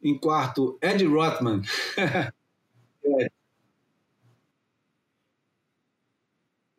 [0.00, 1.62] em quarto, Ed Rothman.
[1.98, 3.35] é.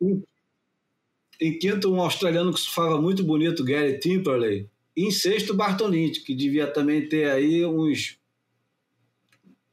[0.00, 4.68] Em, quinto, um australiano que surfava muito bonito, Gary Timperley.
[4.96, 8.18] E em sexto, Bartolini, que devia também ter aí uns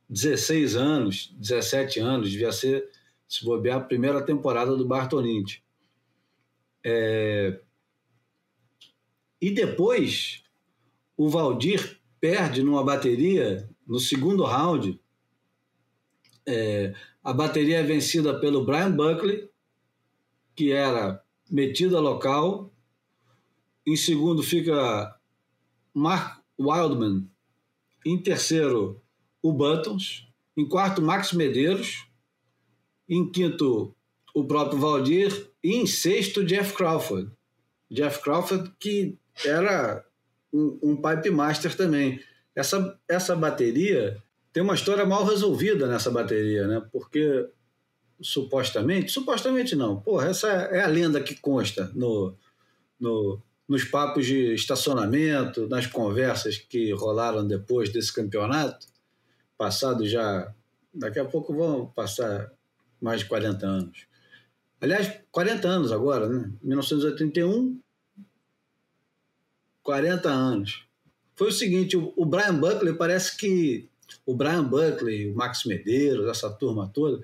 [0.09, 2.87] 16 anos, 17 anos, devia ser
[3.27, 5.61] se bobear, a primeira temporada do Bartolini.
[6.83, 7.59] É...
[9.41, 10.43] E depois,
[11.17, 14.99] o Valdir perde numa bateria, no segundo round.
[16.47, 16.93] É...
[17.23, 19.49] A bateria é vencida pelo Brian Buckley,
[20.55, 22.73] que era metida local.
[23.85, 25.15] Em segundo fica
[25.93, 27.27] Mark Wildman.
[28.05, 29.01] Em terceiro,
[29.41, 30.27] o Buttons.
[30.57, 32.07] Em quarto, Max Medeiros.
[33.07, 33.95] Em quinto,
[34.33, 35.49] o próprio Valdir.
[35.63, 37.31] E em sexto, Jeff Crawford.
[37.91, 40.03] Jeff Crawford, que era
[40.51, 42.19] um, um pipe master também.
[42.55, 44.21] Essa, essa bateria
[44.53, 46.81] tem uma história mal resolvida nessa bateria, né?
[46.91, 47.49] Porque
[48.21, 52.33] supostamente, supostamente não, porra, essa é a lenda que consta no,
[52.99, 58.87] no, nos papos de estacionamento, nas conversas que rolaram depois desse campeonato,
[59.57, 60.53] passado já,
[60.93, 62.51] daqui a pouco vão passar
[63.01, 64.07] mais de 40 anos.
[64.79, 66.51] Aliás, 40 anos agora, né?
[66.61, 67.79] 1981,
[69.81, 70.85] 40 anos.
[71.35, 73.89] Foi o seguinte, o Brian Buckley parece que
[74.25, 77.21] o Brian Buckley, o Max Medeiros, essa turma toda,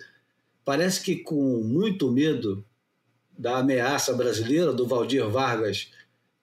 [0.64, 2.66] parece que com muito medo
[3.38, 5.92] da ameaça brasileira, do Valdir Vargas,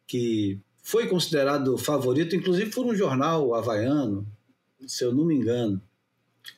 [0.06, 4.26] que foi considerado favorito, inclusive por um jornal havaiano,
[4.86, 5.80] se eu não me engano.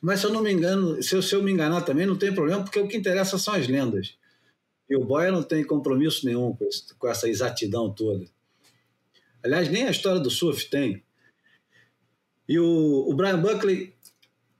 [0.01, 2.33] Mas se eu não me engano, se eu, se eu me enganar também, não tem
[2.33, 4.17] problema, porque o que interessa são as lendas.
[4.89, 8.25] E o Boia não tem compromisso nenhum com, esse, com essa exatidão toda.
[9.43, 11.03] Aliás, nem a história do surf tem.
[12.47, 13.93] E o, o Brian Buckley,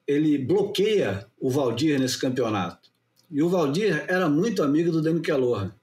[0.06, 2.91] ele bloqueia o Valdir nesse campeonato.
[3.32, 5.74] E o Valdir era muito amigo do Danny Kelloha.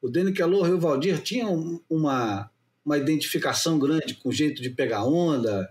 [0.00, 2.50] O Danny Kelloha e o Valdir tinham uma,
[2.84, 5.70] uma identificação grande com o jeito de pegar onda,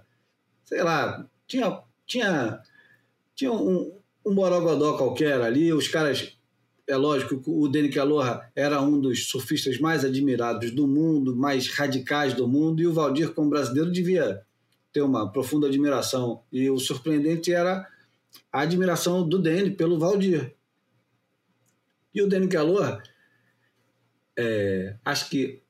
[0.64, 2.62] sei lá, tinha, tinha,
[3.36, 6.38] tinha um, um borogodó qualquer ali, os caras,
[6.88, 11.68] é lógico que o Danny Kelloha era um dos surfistas mais admirados do mundo, mais
[11.68, 14.44] radicais do mundo, e o Valdir, como brasileiro, devia
[14.92, 16.44] ter uma profunda admiração.
[16.52, 17.88] E o surpreendente era
[18.52, 20.54] a admiração do Danny pelo Valdir.
[22.14, 23.02] E o Danny Calor,
[24.38, 25.62] é, acho que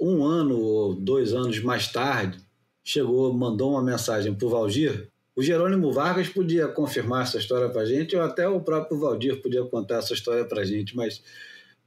[0.00, 2.38] um ano ou dois anos mais tarde,
[2.82, 5.08] chegou, mandou uma mensagem para o Valdir.
[5.34, 9.40] O Jerônimo Vargas podia confirmar essa história para a gente, ou até o próprio Valdir
[9.40, 11.22] podia contar essa história para a gente, mas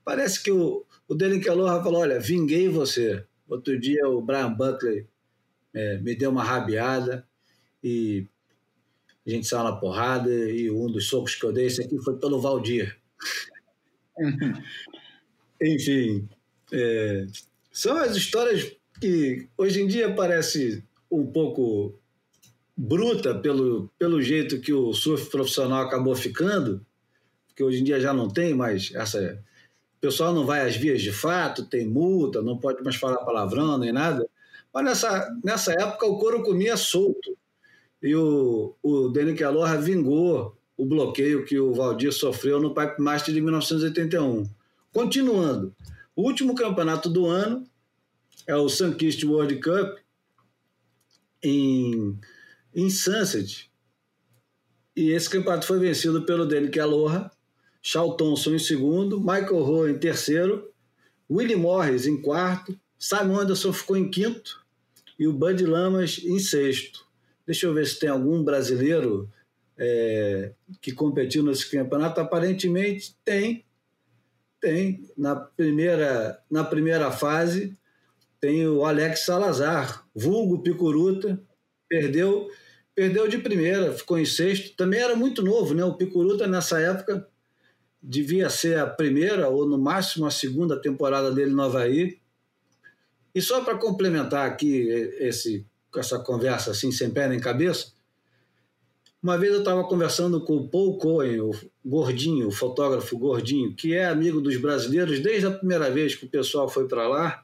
[0.03, 3.23] parece que o, o Danny Calor falou: Olha, vinguei você.
[3.47, 5.05] Outro dia o Brian Buckley
[5.73, 7.27] é, me deu uma rabiada
[7.83, 8.25] e
[9.27, 12.17] a gente saiu na porrada e um dos socos que eu dei, esse aqui foi
[12.17, 12.97] pelo Valdir.
[15.61, 16.27] Enfim,
[16.71, 17.25] é,
[17.71, 21.99] são as histórias que hoje em dia parece um pouco
[22.75, 26.85] bruta pelo, pelo jeito que o surf profissional acabou ficando,
[27.55, 29.41] que hoje em dia já não tem mais essa.
[29.97, 33.77] O pessoal não vai às vias de fato, tem multa, não pode mais falar palavrão
[33.77, 34.27] nem nada.
[34.73, 37.37] Mas nessa, nessa época o couro comia solto.
[38.03, 43.33] E o, o Danny Kelloha vingou o bloqueio que o Valdir sofreu no Pipe Master
[43.33, 44.49] de 1981.
[44.91, 45.75] Continuando,
[46.15, 47.65] o último campeonato do ano
[48.47, 49.97] é o Sunkist World Cup
[51.41, 52.17] em,
[52.73, 53.69] em Sunset.
[54.95, 57.29] E esse campeonato foi vencido pelo Danny Kelloha,
[57.81, 60.71] Shaw Thompson em segundo, Michael Rowe em terceiro,
[61.29, 64.63] Willie Morris em quarto, Simon Anderson ficou em quinto
[65.19, 67.05] e o Bud Lamas em sexto.
[67.45, 69.29] Deixa eu ver se tem algum brasileiro
[69.77, 72.19] é, que competiu nesse campeonato.
[72.19, 73.65] Aparentemente tem,
[74.59, 75.09] tem.
[75.17, 77.77] Na primeira, na primeira fase
[78.39, 81.39] tem o Alex Salazar, vulgo Picuruta,
[81.89, 82.47] perdeu,
[82.93, 84.75] perdeu de primeira, ficou em sexto.
[84.75, 85.83] Também era muito novo, né?
[85.83, 87.27] O Picuruta nessa época
[88.01, 92.19] devia ser a primeira ou no máximo a segunda temporada dele no Havaí.
[93.33, 94.87] E só para complementar aqui
[95.19, 97.94] esse, essa conversa assim, sem pé nem cabeça,
[99.25, 101.51] uma vez eu estava conversando com o Paul Cohen, o
[101.83, 106.29] gordinho, o fotógrafo gordinho, que é amigo dos brasileiros desde a primeira vez que o
[106.29, 107.43] pessoal foi para lá,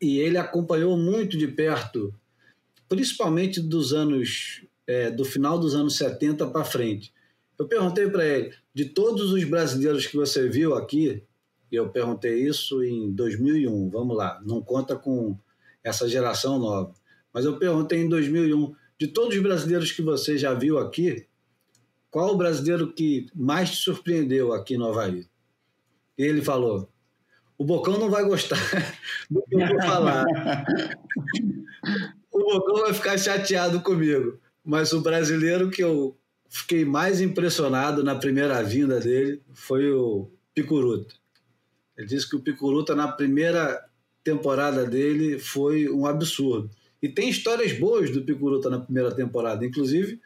[0.00, 2.12] e ele acompanhou muito de perto,
[2.88, 7.14] principalmente dos anos, é, do final dos anos 70 para frente.
[7.56, 11.22] Eu perguntei para ele, de todos os brasileiros que você viu aqui,
[11.70, 15.38] eu perguntei isso em 2001, vamos lá, não conta com
[15.84, 16.92] essa geração nova.
[17.32, 21.26] Mas eu perguntei em 2001, de todos os brasileiros que você já viu aqui,
[22.08, 25.26] qual o brasileiro que mais te surpreendeu aqui no Havaí?
[26.16, 26.88] E ele falou,
[27.58, 28.60] o Bocão não vai gostar
[29.28, 30.24] do que eu vou falar.
[32.30, 34.38] o Bocão vai ficar chateado comigo.
[34.64, 36.16] Mas o brasileiro que eu
[36.48, 41.16] fiquei mais impressionado na primeira vinda dele foi o Picuruto.
[41.96, 43.84] Ele disse que o Picuruta, na primeira
[44.22, 46.70] temporada dele, foi um absurdo.
[47.02, 50.20] E tem histórias boas do Picuruta na primeira temporada, inclusive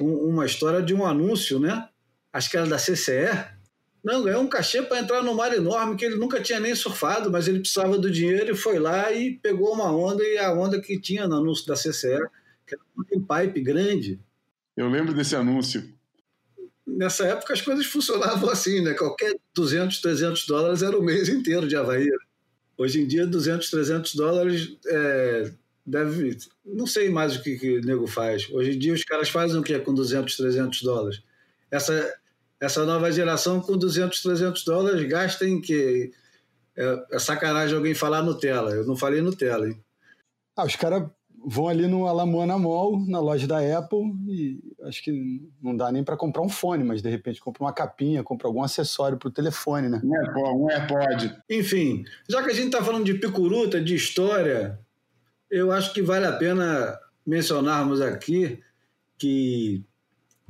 [0.00, 1.88] um, uma história de um anúncio, né?
[2.32, 3.58] Acho que era da CCE.
[4.02, 7.30] Não, ganhou um cachê para entrar no mar enorme que ele nunca tinha nem surfado,
[7.30, 10.80] mas ele precisava do dinheiro e foi lá e pegou uma onda, e a onda
[10.80, 12.18] que tinha no anúncio da CCE,
[12.66, 14.20] que era um pipe grande.
[14.76, 15.98] Eu lembro desse anúncio
[16.88, 18.94] nessa época as coisas funcionavam assim, né?
[18.94, 22.08] Qualquer 200, 300 dólares era o mês inteiro de Havaí.
[22.76, 25.52] Hoje em dia, 200, 300 dólares é,
[25.88, 26.36] deve.
[26.64, 28.48] Não sei mais o que, que o nego faz.
[28.50, 31.22] Hoje em dia, os caras fazem o que com 200, 300 dólares?
[31.70, 32.14] Essa,
[32.60, 36.12] essa nova geração com 200, 300 dólares gasta em que
[36.76, 38.70] é, é sacanagem alguém falar Nutella.
[38.70, 39.82] Eu não falei Nutella, hein?
[40.56, 41.08] Ah, os caras
[41.44, 46.02] vão ali no Alamoana Mall, na loja da Apple, e acho que não dá nem
[46.02, 49.32] para comprar um fone, mas de repente compra uma capinha, compra algum acessório para o
[49.32, 50.00] telefone, né?
[50.04, 51.36] Um AirPod, um AirPod.
[51.48, 54.78] Enfim, já que a gente está falando de picuruta, de história,
[55.50, 58.60] eu acho que vale a pena mencionarmos aqui
[59.16, 59.84] que.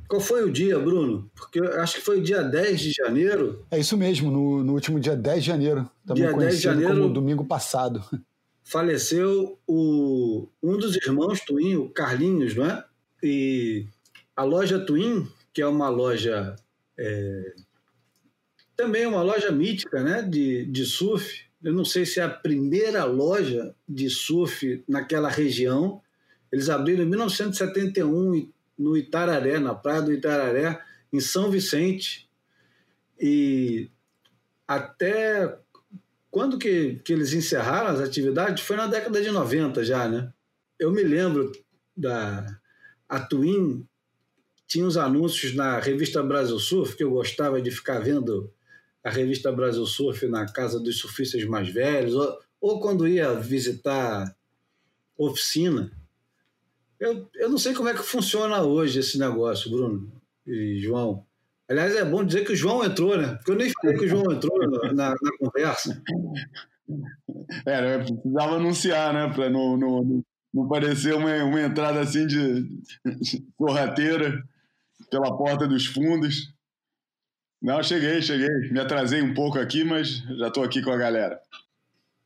[0.07, 1.29] Qual foi o dia, Bruno?
[1.35, 3.63] Porque eu acho que foi dia 10 de janeiro.
[3.69, 5.89] É isso mesmo, no, no último dia 10 de janeiro.
[6.05, 8.03] Também dia conhecido 10 de janeiro, como domingo passado.
[8.63, 12.83] Faleceu o, um dos irmãos Twin, o Carlinhos, não é?
[13.21, 13.85] E
[14.35, 16.55] a loja Twin, que é uma loja.
[16.97, 17.53] É,
[18.75, 21.48] também uma loja mítica né, de, de surf.
[21.63, 26.01] Eu não sei se é a primeira loja de surf naquela região,
[26.51, 32.29] eles abriram em 1971 no Itararé, na praia do Itararé, em São Vicente.
[33.19, 33.89] E
[34.67, 35.57] até
[36.31, 38.63] quando que, que eles encerraram as atividades?
[38.63, 40.31] Foi na década de 90 já, né?
[40.79, 41.51] Eu me lembro
[41.95, 42.45] da
[43.07, 43.85] a Twin
[44.67, 48.53] tinha uns anúncios na revista Brasil Surf, que eu gostava de ficar vendo
[49.03, 54.35] a revista Brasil Surf na casa dos surfistas mais velhos, ou, ou quando ia visitar
[55.17, 55.91] oficina.
[56.99, 60.11] Eu, eu não sei como é que funciona hoje esse negócio, Bruno
[60.45, 61.25] e João.
[61.69, 63.35] Aliás, é bom dizer que o João entrou, né?
[63.35, 64.57] Porque eu nem falei que o João entrou
[64.93, 66.01] na, na conversa.
[67.65, 69.31] É, eu precisava anunciar, né?
[69.31, 72.67] Para não, não, não parecer uma, uma entrada assim de
[73.55, 74.43] sorrateira
[75.11, 76.51] pela porta dos fundos.
[77.61, 78.69] Não, cheguei, cheguei.
[78.71, 81.41] Me atrasei um pouco aqui, mas já estou aqui com a galera.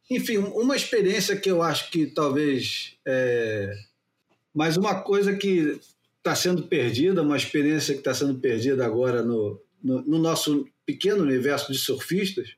[0.09, 3.73] Enfim, uma experiência que eu acho que talvez é,
[4.53, 5.79] mas uma coisa que
[6.17, 11.23] está sendo perdida, uma experiência que está sendo perdida agora no, no, no, nosso pequeno
[11.23, 12.55] universo de surfistas,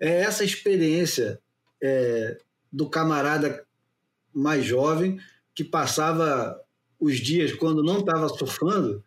[0.00, 1.40] é essa experiência
[1.80, 2.38] é,
[2.72, 3.64] do camarada
[4.34, 5.20] mais jovem
[5.54, 6.60] que passava
[6.98, 9.04] os dias, quando não estava surfando,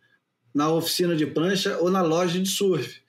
[0.58, 3.00] na oficina de prancha ou na loja de surf.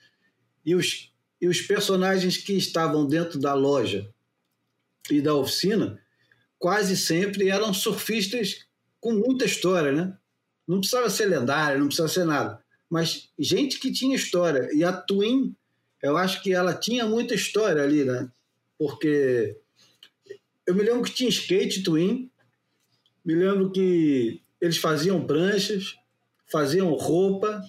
[0.67, 4.13] E os, e os personagens que estavam dentro da loja
[5.11, 5.99] e da oficina
[6.59, 8.67] quase sempre eram surfistas
[9.01, 10.15] com muita história, né?
[10.67, 12.63] Não precisava ser lendária, não precisava ser nada.
[12.91, 14.69] Mas gente que tinha história.
[14.75, 15.57] E a Twin,
[16.03, 18.31] eu acho que ela tinha muita história ali, né?
[18.77, 19.57] Porque
[20.67, 22.31] eu me lembro que tinha skate Twin,
[23.25, 25.97] me lembro que eles faziam pranchas,
[26.51, 27.63] faziam roupa,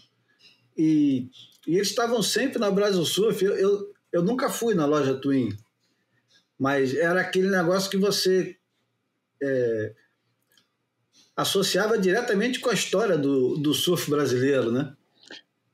[0.78, 1.30] e,
[1.68, 3.44] e eles estavam sempre na Brasil Surf.
[3.44, 5.56] Eu, eu, eu nunca fui na loja Twin,
[6.58, 8.56] mas era aquele negócio que você.
[9.42, 9.94] É,
[11.40, 14.94] associava diretamente com a história do, do surf brasileiro, né?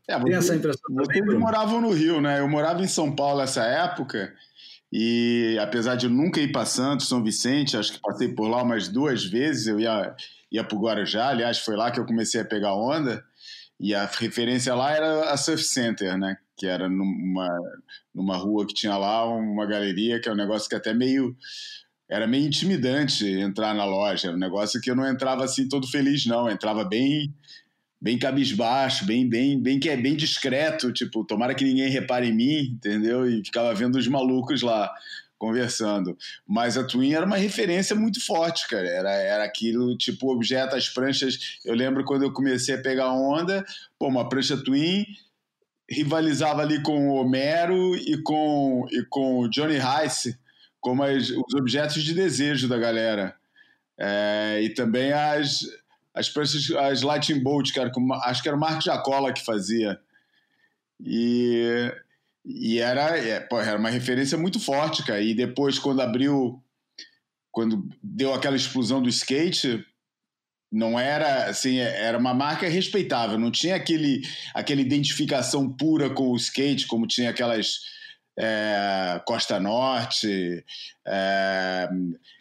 [0.08, 2.40] É, Tem essa impressão Vocês moravam no Rio, né?
[2.40, 4.32] Eu morava em São Paulo nessa época
[4.92, 8.62] e apesar de eu nunca ir para Santos, São Vicente, acho que passei por lá
[8.62, 10.16] umas duas vezes, eu ia,
[10.52, 13.24] ia para o Guarujá, aliás, foi lá que eu comecei a pegar onda
[13.80, 16.38] e a referência lá era a Surf Center, né?
[16.56, 17.50] Que era numa,
[18.14, 21.36] numa rua que tinha lá uma galeria, que é um negócio que até meio
[22.10, 24.28] era meio intimidante entrar na loja.
[24.28, 26.48] Era um negócio que eu não entrava assim todo feliz, não.
[26.48, 27.34] Eu entrava bem
[28.00, 32.36] bem cabisbaixo, bem bem bem que é bem discreto, tipo, tomara que ninguém repare em
[32.36, 33.28] mim, entendeu?
[33.28, 34.94] E ficava vendo os malucos lá
[35.38, 36.18] conversando.
[36.48, 38.88] Mas a Twin era uma referência muito forte, cara.
[38.88, 41.60] Era, era aquilo, tipo, objeto, as pranchas.
[41.64, 43.66] Eu lembro quando eu comecei a pegar onda,
[44.00, 45.06] pô, uma prancha Twin
[45.90, 50.38] rivalizava ali com o Homero e com, e com o Johnny Rice
[50.86, 53.36] como as, os objetos de desejo da galera.
[53.98, 55.62] É, e também as,
[56.14, 57.92] as pranchas, as Lightning Bolt, era,
[58.24, 60.00] acho que era o Marco Jacola que fazia.
[61.04, 61.92] E,
[62.46, 65.22] e era, é, pô, era uma referência muito forte, cara.
[65.22, 66.62] E depois, quando abriu,
[67.52, 69.84] quando deu aquela explosão do skate,
[70.72, 74.22] não era assim, era uma marca respeitável, não tinha aquele,
[74.54, 77.80] aquela identificação pura com o skate, como tinha aquelas
[78.38, 80.64] é, Costa Norte,
[81.08, 81.90] é,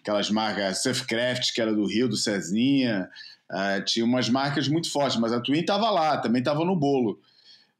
[0.00, 3.08] aquelas marcas Surfcraft, que era do Rio, do Cezinha.
[3.50, 7.20] É, tinha umas marcas muito fortes, mas a Twin estava lá, também estava no bolo.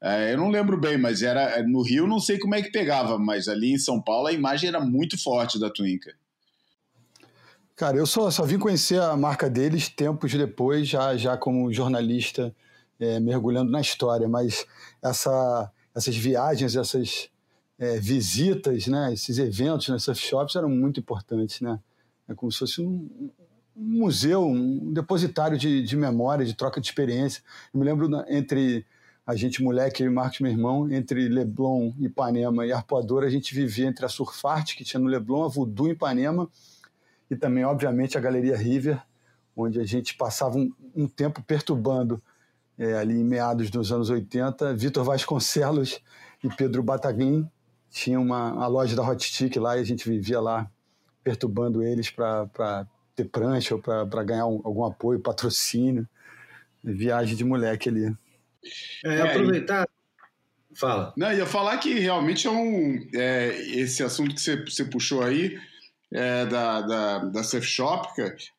[0.07, 3.17] É, eu não lembro bem, mas era no Rio, não sei como é que pegava,
[3.17, 5.97] mas ali em São Paulo a imagem era muito forte da Twin.
[7.75, 12.55] Cara, eu só, só vim conhecer a marca deles tempos depois, já, já como jornalista,
[12.99, 14.67] é, mergulhando na história, mas
[15.03, 17.31] essa, essas viagens, essas
[17.79, 21.79] é, visitas, né, esses eventos nas surf shops eram muito importantes, né?
[22.29, 23.31] É como se fosse um,
[23.75, 27.41] um museu, um depositário de, de, memória, de troca de experiência.
[27.73, 28.85] Eu me lembro entre
[29.25, 33.55] a gente, moleque, eu e Marcos, meu irmão, entre Leblon, Ipanema e Arpoadora, a gente
[33.55, 36.47] vivia entre a Surfarte, que tinha no Leblon, a Voodoo em Ipanema,
[37.29, 39.01] e também, obviamente, a Galeria River,
[39.57, 42.21] onde a gente passava um, um tempo perturbando,
[42.77, 46.01] é, ali em meados dos anos 80, Vitor Vasconcelos
[46.43, 47.49] e Pedro Bataglin
[47.89, 50.69] tinham uma, a loja da Hot Stick lá e a gente vivia lá
[51.23, 56.07] perturbando eles para ter prancha ou para ganhar um, algum apoio, patrocínio.
[56.83, 58.15] Viagem de moleque ali.
[59.03, 59.87] É, aproveitar.
[60.75, 61.13] Fala.
[61.15, 63.07] Não, ia falar que realmente é um.
[63.13, 65.57] É, esse assunto que você, você puxou aí
[66.13, 68.09] é, da, da, da surf shop,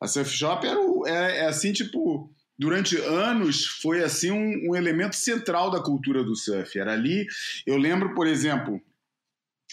[0.01, 2.31] a surf shop era o, é, é, assim, tipo.
[2.59, 6.79] Durante anos foi assim um, um elemento central da cultura do surf.
[6.79, 7.27] Era ali.
[7.67, 8.81] Eu lembro, por exemplo,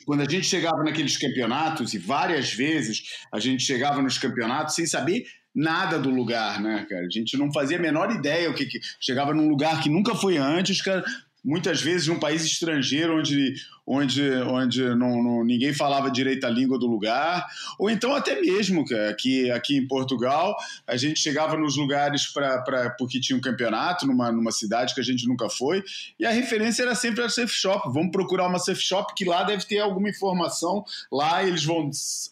[0.05, 4.85] quando a gente chegava naqueles campeonatos, e várias vezes a gente chegava nos campeonatos sem
[4.85, 5.23] saber
[5.53, 7.05] nada do lugar, né, cara?
[7.05, 8.79] A gente não fazia a menor ideia o que, que...
[8.99, 11.03] chegava num lugar que nunca foi antes, cara,
[11.43, 16.79] muitas vezes num país estrangeiro onde onde, onde não, não, ninguém falava direito a língua
[16.79, 17.45] do lugar,
[17.77, 20.55] ou então até mesmo aqui, aqui em Portugal,
[20.87, 25.01] a gente chegava nos lugares pra, pra, porque tinha um campeonato numa, numa cidade que
[25.01, 25.83] a gente nunca foi,
[26.19, 27.91] e a referência era sempre a safe shop.
[27.93, 30.83] Vamos procurar uma safe shop que lá deve ter alguma informação.
[31.11, 31.89] Lá eles vão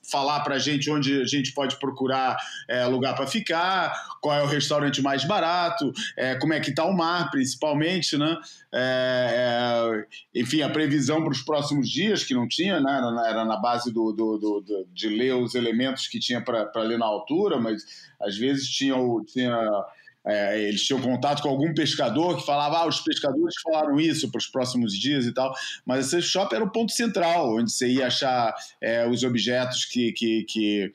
[0.10, 2.38] falar para a gente onde a gente pode procurar
[2.68, 6.86] é, lugar para ficar, qual é o restaurante mais barato, é, como é que está
[6.86, 8.38] o mar, principalmente, né?
[8.74, 12.98] É, é enfim, a previsão para os próximos dias, que não tinha, né?
[12.98, 16.82] era, era na base do, do, do, do, de ler os elementos que tinha para
[16.82, 17.84] ler na altura, mas
[18.20, 18.96] às vezes tinha,
[19.28, 19.86] tinha
[20.26, 24.40] é, eles tinham contato com algum pescador que falava, ah, os pescadores falaram isso para
[24.40, 25.54] os próximos dias e tal,
[25.86, 30.12] mas esse shop era o ponto central, onde você ia achar é, os objetos que,
[30.12, 30.94] que, que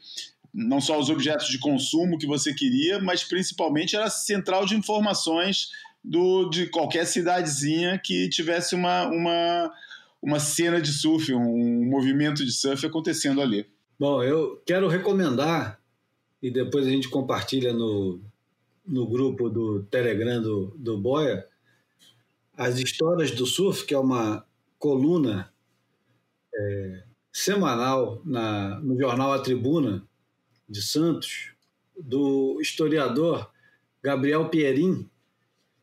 [0.54, 5.70] não só os objetos de consumo que você queria, mas principalmente era central de informações
[6.06, 9.72] do, de qualquer cidadezinha que tivesse uma, uma,
[10.26, 13.64] uma cena de surf, um movimento de surf acontecendo ali.
[13.96, 15.80] Bom, eu quero recomendar,
[16.42, 18.20] e depois a gente compartilha no,
[18.84, 21.46] no grupo do Telegram do, do Boia,
[22.56, 24.44] as histórias do surf, que é uma
[24.80, 25.52] coluna
[26.52, 30.04] é, semanal na, no jornal A Tribuna
[30.68, 31.52] de Santos,
[31.96, 33.48] do historiador
[34.02, 35.08] Gabriel Pierin.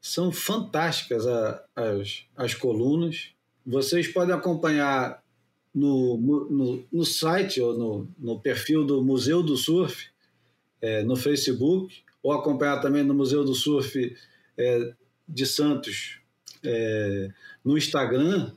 [0.02, 3.34] São fantásticas a, as, as colunas
[3.66, 5.24] vocês podem acompanhar
[5.74, 10.08] no, no, no site ou no, no, perfil do Museu do Surf,
[10.82, 14.16] é, no Facebook, ou acompanhar também no Museu do Surf
[14.58, 14.94] é,
[15.28, 16.20] de Santos
[16.64, 17.32] é,
[17.64, 18.54] no Instagram.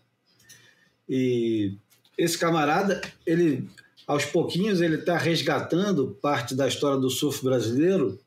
[1.08, 1.74] E
[2.18, 3.68] esse camarada, ele
[4.06, 8.18] aos pouquinhos ele está resgatando parte da história do surf brasileiro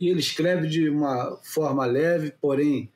[0.00, 2.90] e ele escreve de uma forma leve, porém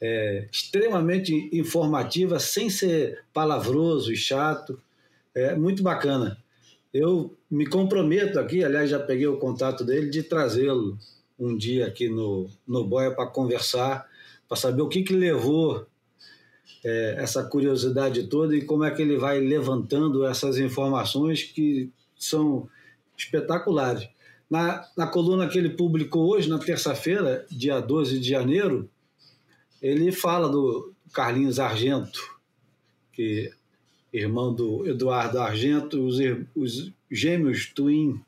[0.00, 4.80] é, extremamente informativa, sem ser palavroso e chato.
[5.34, 6.38] É muito bacana.
[6.92, 10.98] Eu me comprometo aqui, aliás, já peguei o contato dele, de trazê-lo
[11.38, 14.06] um dia aqui no, no Boia para conversar,
[14.48, 15.86] para saber o que, que levou
[16.84, 22.68] é, essa curiosidade toda e como é que ele vai levantando essas informações que são
[23.16, 24.08] espetaculares.
[24.48, 28.88] Na, na coluna que ele publicou hoje, na terça-feira, dia 12 de janeiro,
[29.86, 32.20] ele fala do Carlinhos Argento,
[33.12, 33.52] que
[34.12, 36.16] irmão do Eduardo Argento, os,
[36.54, 38.20] os gêmeos Twin,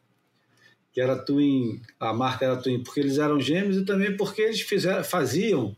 [0.92, 4.60] que era Twin, a marca era Twin, porque eles eram gêmeos e também porque eles
[4.60, 5.76] fizeram, faziam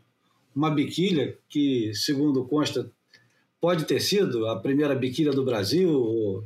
[0.55, 2.91] uma biquília que, segundo consta,
[3.59, 6.43] pode ter sido a primeira biquília do Brasil ou,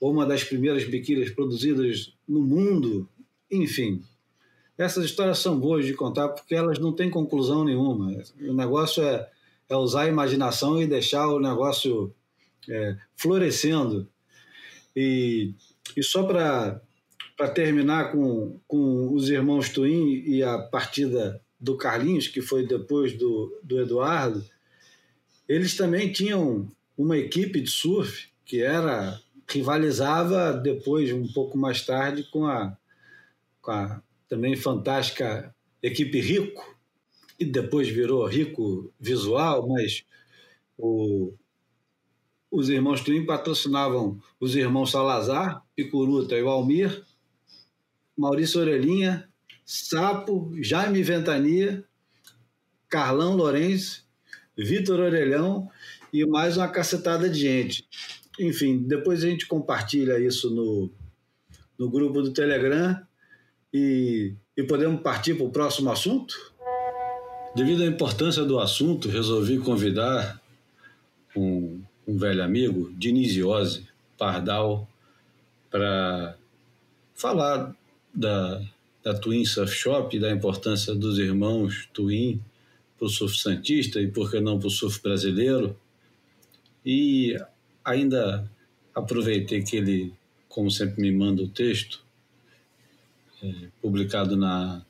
[0.00, 3.08] ou uma das primeiras biquílias produzidas no mundo,
[3.50, 4.02] enfim.
[4.78, 8.22] Essas histórias são boas de contar porque elas não têm conclusão nenhuma.
[8.40, 9.28] O negócio é,
[9.68, 12.14] é usar a imaginação e deixar o negócio
[12.68, 14.08] é, florescendo.
[14.94, 15.54] E,
[15.96, 16.80] e só para
[17.54, 23.58] terminar com, com os irmãos Twin e a partida do Carlinhos, que foi depois do,
[23.62, 24.44] do Eduardo,
[25.48, 26.68] eles também tinham
[26.98, 32.76] uma equipe de surf que era rivalizava depois, um pouco mais tarde, com a,
[33.62, 36.76] com a também fantástica equipe Rico,
[37.38, 40.04] e depois virou Rico Visual, mas
[40.78, 41.34] o,
[42.50, 47.04] os irmãos Twin patrocinavam os irmãos Salazar, Picuruta e o Almir,
[48.16, 49.28] Maurício Orelhinha,
[49.64, 51.84] Sapo, Jaime Ventania,
[52.88, 54.06] Carlão Lourenço,
[54.56, 55.68] Vitor Orelhão
[56.12, 57.86] e mais uma cacetada de gente.
[58.40, 60.90] Enfim, depois a gente compartilha isso no,
[61.78, 63.06] no grupo do Telegram
[63.72, 66.34] e, e podemos partir para o próximo assunto?
[67.54, 70.40] Devido à importância do assunto, resolvi convidar
[71.34, 73.86] um, um velho amigo, Dinisiose
[74.18, 74.88] Pardal,
[75.70, 76.36] para
[77.14, 77.74] falar
[78.14, 78.62] da,
[79.02, 82.40] da Twin Surf Shop, da importância dos irmãos Twin
[82.98, 85.76] para o surf santista e, por que não, para o surf brasileiro.
[86.84, 87.36] E
[87.84, 88.50] ainda
[88.94, 90.14] aproveitei que ele,
[90.48, 92.05] como sempre, me manda o texto,
[93.80, 94.84] publicado na,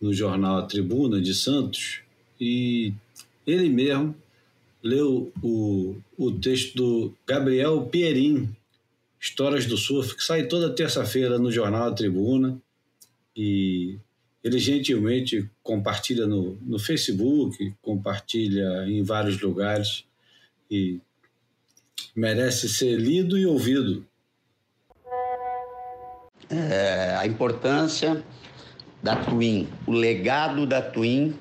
[0.00, 2.00] no jornal A Tribuna de Santos,
[2.40, 2.92] e
[3.46, 4.14] ele mesmo
[4.82, 8.48] leu o, o texto do Gabriel Pierin,
[9.20, 12.60] Histórias do Surf, que sai toda terça-feira no jornal A Tribuna,
[13.36, 13.98] e
[14.44, 20.04] ele gentilmente compartilha no, no Facebook, compartilha em vários lugares,
[20.70, 21.00] e
[22.14, 24.06] merece ser lido e ouvido.
[26.48, 28.24] É, a importância
[29.02, 31.34] da Twin, o legado da Twin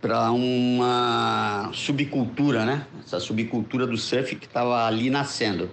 [0.00, 2.86] para uma subcultura, né?
[3.04, 5.70] Essa subcultura do surf que estava ali nascendo.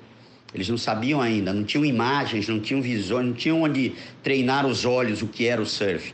[0.54, 4.86] Eles não sabiam ainda, não tinham imagens, não tinham visões, não tinham onde treinar os
[4.86, 6.14] olhos o que era o surf.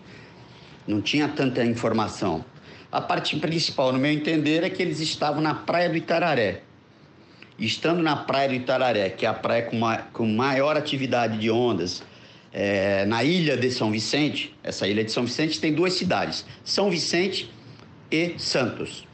[0.87, 2.45] Não tinha tanta informação.
[2.89, 6.61] A parte principal, no meu entender, é que eles estavam na praia do Itararé.
[7.57, 11.49] Estando na praia do Itararé, que é a praia com, ma com maior atividade de
[11.49, 12.03] ondas,
[12.51, 16.89] é, na ilha de São Vicente, essa ilha de São Vicente tem duas cidades, São
[16.89, 17.51] Vicente
[18.11, 19.07] e Santos.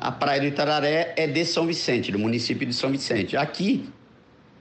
[0.00, 3.36] A praia do Itararé é de São Vicente, do município de São Vicente.
[3.36, 3.88] Aqui,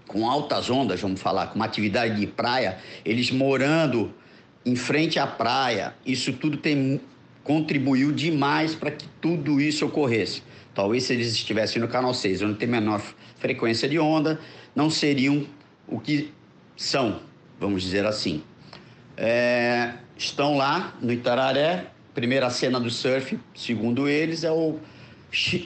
[0.08, 4.14] com altas ondas, vamos falar, com uma atividade de praia, eles morando
[4.66, 7.02] em frente à praia, isso tudo tem
[7.44, 10.44] contribuiu demais para que tudo isso ocorresse.
[10.74, 13.02] Talvez se eles estivessem no canal 6, onde tem menor
[13.38, 14.40] frequência de onda,
[14.76, 15.46] não seriam
[15.88, 16.32] o que
[16.76, 17.20] são,
[17.60, 18.42] vamos dizer assim.
[19.16, 24.80] É, estão lá no Itararé, primeira cena do surf, segundo eles, é o,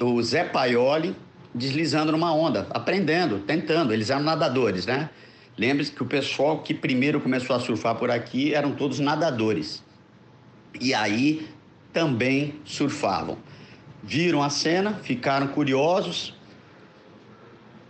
[0.01, 1.15] o Zé Paioli
[1.53, 3.93] deslizando numa onda, aprendendo, tentando.
[3.93, 5.09] Eles eram nadadores, né?
[5.57, 9.83] Lembre-se que o pessoal que primeiro começou a surfar por aqui eram todos nadadores.
[10.79, 11.47] E aí
[11.97, 13.39] também surfavam
[14.03, 16.33] viram a cena, ficaram curiosos.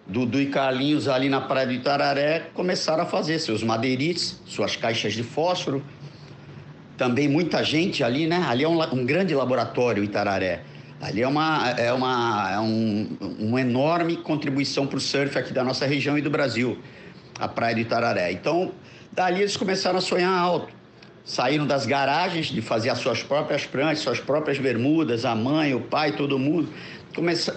[0.08, 5.14] Dudu e Carlinhos ali na praia do Itararé começaram a fazer seus madeirites, suas caixas
[5.14, 5.84] de fósforo.
[6.96, 8.44] Também muita gente ali, né?
[8.48, 10.62] Ali é um, um grande laboratório, Itararé.
[11.02, 15.64] Ali é uma, é uma, é um, uma enorme contribuição para o surf aqui da
[15.64, 16.80] nossa região e do Brasil,
[17.38, 18.32] a praia do Itararé.
[18.32, 18.72] Então,
[19.12, 20.77] dali eles começaram a sonhar alto
[21.28, 25.82] saíram das garagens de fazer as suas próprias pranchas, suas próprias bermudas, a mãe, o
[25.82, 26.70] pai, todo mundo,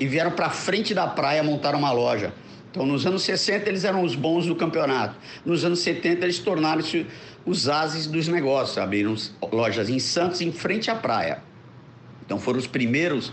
[0.01, 2.35] e vieram para frente da praia montar uma loja.
[2.69, 5.15] Então, nos anos 60, eles eram os bons do campeonato.
[5.47, 7.07] Nos anos 70, eles tornaram-se
[7.47, 8.77] os ases dos negócios.
[8.77, 9.15] Abriram
[9.53, 11.41] lojas em Santos, em frente à praia.
[12.27, 13.33] Então, foram os primeiros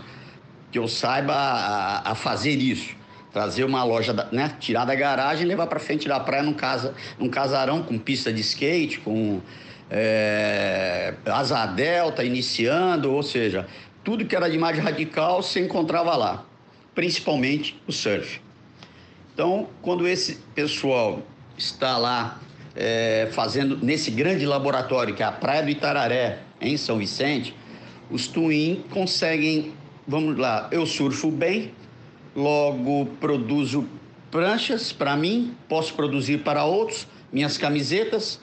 [0.70, 2.96] que eu saiba a, a fazer isso.
[3.32, 6.94] Trazer uma loja, né, tirar da garagem e levar para frente da praia num, casa,
[7.18, 9.40] num casarão com pista de skate, com
[9.90, 13.66] é, asa delta iniciando, ou seja,
[14.04, 16.44] tudo que era de mais radical se encontrava lá,
[16.94, 18.40] principalmente o surf.
[19.32, 21.22] Então, quando esse pessoal
[21.56, 22.40] está lá
[22.74, 27.54] é, fazendo nesse grande laboratório que é a Praia do Itararé, em São Vicente,
[28.10, 29.72] os Twin conseguem,
[30.06, 31.72] vamos lá, eu surfo bem,
[32.34, 33.88] logo produzo
[34.30, 38.40] pranchas para mim, posso produzir para outros, minhas camisetas,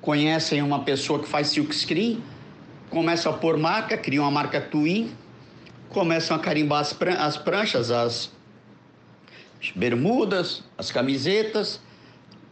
[0.00, 2.22] conhecem uma pessoa que faz silk screen,
[2.90, 5.12] começam a pôr marca, criam uma marca Twin,
[5.88, 8.30] começam a carimbar as, pran as pranchas, as
[9.74, 11.80] bermudas, as camisetas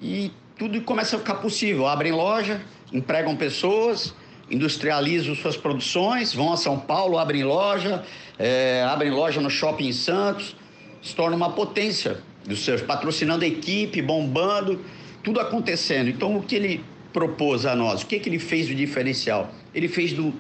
[0.01, 1.87] e tudo começa a ficar possível.
[1.87, 2.61] Abrem loja,
[2.93, 4.15] empregam pessoas,
[4.51, 8.05] industrializam suas produções, vão a São Paulo, abrem loja,
[8.39, 10.57] é, abrem loja no shopping em Santos,
[11.03, 14.85] se torna uma potência do surf, patrocinando a equipe, bombando,
[15.23, 16.09] tudo acontecendo.
[16.09, 16.85] Então o que ele
[17.15, 18.03] propôs a nós?
[18.03, 19.55] O que, que ele fez de diferencial?
[19.73, 20.35] Ele fez do,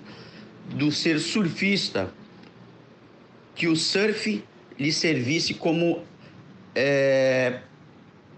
[0.71, 2.13] do ser surfista
[3.55, 4.45] que o surf
[4.77, 6.03] lhe servisse como
[6.75, 7.61] é,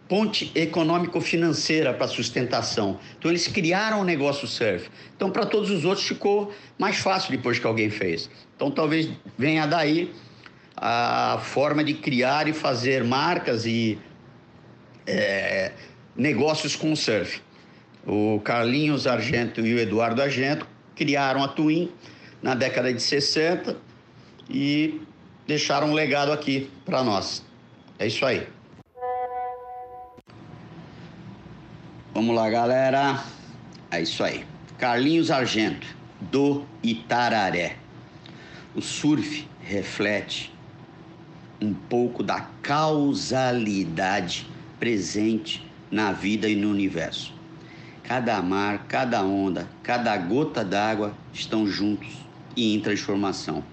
[0.06, 3.00] ponte econômico-financeira para sustentação.
[3.18, 4.90] Então eles criaram o negócio surf.
[5.16, 8.28] Então para todos os outros ficou mais fácil depois que alguém fez.
[8.54, 9.08] Então talvez
[9.38, 10.12] venha daí
[10.76, 13.98] a forma de criar e fazer marcas e
[15.06, 15.72] é,
[16.14, 17.40] negócios com o surf.
[18.06, 21.90] O Carlinhos Argento e o Eduardo Argento criaram a Twin
[22.40, 23.76] na década de 60
[24.48, 25.00] e
[25.46, 27.44] deixaram um legado aqui para nós.
[27.98, 28.46] É isso aí.
[32.14, 33.24] Vamos lá, galera.
[33.90, 34.44] É isso aí.
[34.78, 35.86] Carlinhos Argento.
[36.18, 37.76] do Itararé.
[38.74, 40.50] O surf reflete
[41.60, 44.46] um pouco da causalidade
[44.78, 47.35] presente na vida e no universo.
[48.06, 52.14] Cada mar, cada onda, cada gota d'água estão juntos
[52.54, 53.64] e em transformação.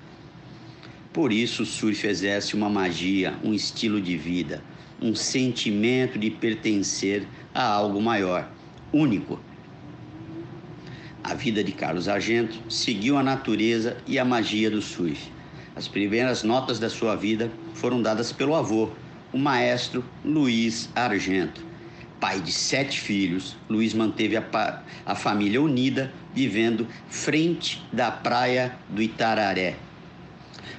[1.14, 4.64] Por isso, o surf exerce uma magia, um estilo de vida,
[5.00, 8.50] um sentimento de pertencer a algo maior,
[8.92, 9.40] único.
[11.24, 15.32] A vida de Carlos Argento seguiu a natureza e a magia do surf.
[15.76, 18.90] As primeiras notas da sua vida foram dadas pelo avô,
[19.32, 21.73] o maestro Luiz Argento.
[22.24, 29.02] Pai de sete filhos, Luiz manteve a, a família unida, vivendo frente da praia do
[29.02, 29.76] Itararé,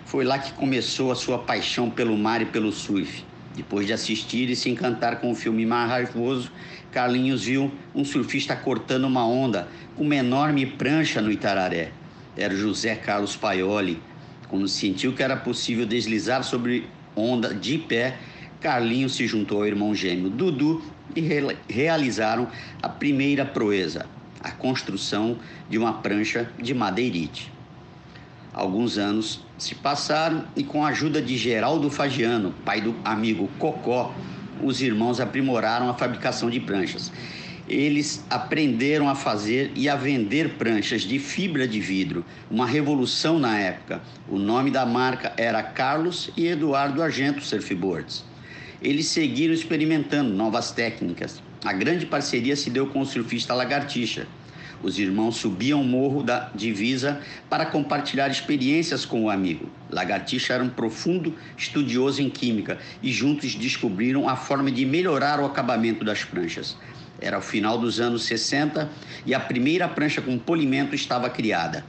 [0.07, 3.27] foi lá que começou a sua paixão pelo mar e pelo surf.
[3.55, 6.51] Depois de assistir e se encantar com o filme Mar Raivoso,
[6.91, 11.93] Carlinhos viu um surfista cortando uma onda com uma enorme prancha no Itararé.
[12.39, 14.01] Era José Carlos Paioli.
[14.49, 18.17] Quando sentiu que era possível deslizar sobre onda de pé,
[18.63, 22.49] Carlinhos se juntou ao irmão gêmeo Dudu e re realizaram
[22.83, 24.07] a primeira proeza,
[24.41, 25.39] a construção
[25.69, 27.53] de uma prancha de madeirite.
[28.53, 34.15] Alguns anos se passaram e, com a ajuda de Geraldo Fagiano, pai do amigo Cocó,
[34.63, 37.11] os irmãos aprimoraram a fabricação de pranchas.
[37.69, 43.59] Eles aprenderam a fazer e a vender pranchas de fibra de vidro, uma revolução na
[43.59, 44.03] época.
[44.29, 48.25] O nome da marca era Carlos e Eduardo Argento Surfboards.
[48.85, 51.43] Eles seguiram experimentando novas técnicas.
[51.65, 54.29] A grande parceria se deu com o surfista Lagartixa
[54.85, 57.19] os irmãos subiam o morro da divisa
[57.49, 59.71] para compartilhar experiências com o amigo.
[59.91, 65.47] Lagartixa era um profundo estudioso em química e juntos descobriram a forma de melhorar o
[65.47, 66.77] acabamento das pranchas.
[67.19, 68.91] Era o final dos anos 60
[69.25, 71.83] e a primeira prancha com polimento estava criada.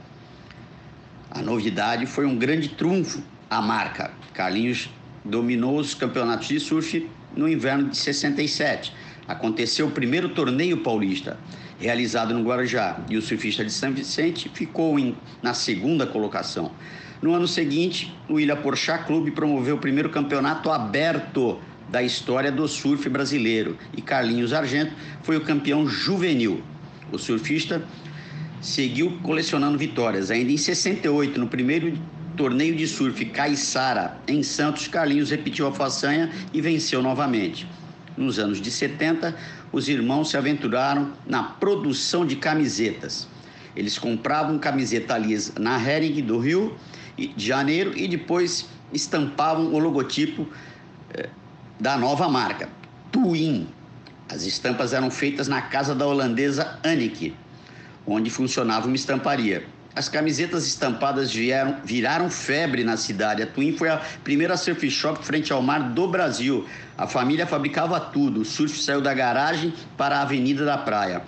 [1.30, 4.10] A novidade foi um grande trunfo à marca.
[4.32, 4.88] Carlinhos
[5.28, 8.92] dominou os campeonatos de surf no inverno de 67.
[9.28, 11.38] Aconteceu o primeiro torneio paulista
[11.78, 16.72] realizado no Guarujá, e o surfista de São Vicente ficou em, na segunda colocação.
[17.20, 21.58] No ano seguinte, o Ilha Porchat Clube promoveu o primeiro campeonato aberto
[21.88, 26.62] da história do surf brasileiro e Carlinhos Argento foi o campeão juvenil.
[27.12, 27.82] O surfista
[28.60, 30.30] seguiu colecionando vitórias.
[30.30, 31.96] Ainda em 68, no primeiro
[32.36, 37.66] torneio de surf Caiçara, em Santos, Carlinhos repetiu a façanha e venceu novamente.
[38.16, 39.34] Nos anos de 70,
[39.72, 43.26] os irmãos se aventuraram na produção de camisetas.
[43.74, 46.76] Eles compravam camiseta lisa na Hering do Rio
[47.16, 50.46] de Janeiro e depois estampavam o logotipo
[51.12, 51.28] eh,
[51.80, 52.68] da nova marca,
[53.10, 53.68] Twin.
[54.28, 57.34] As estampas eram feitas na casa da holandesa Anneke,
[58.06, 59.66] onde funcionava uma estamparia.
[59.96, 63.42] As camisetas estampadas vieram, viraram febre na cidade.
[63.42, 66.68] A Twin foi a primeira surf shop frente ao mar do Brasil.
[66.98, 68.42] A família fabricava tudo.
[68.42, 71.22] O surf saiu da garagem para a avenida da praia.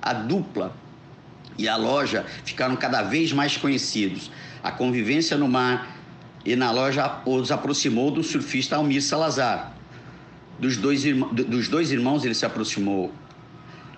[0.00, 0.74] A dupla
[1.58, 4.30] e a loja ficaram cada vez mais conhecidos.
[4.62, 5.94] A convivência no mar
[6.46, 9.74] e na loja os aproximou do surfista Almir Salazar.
[10.58, 13.12] Dos dois, dos dois irmãos ele se aproximou.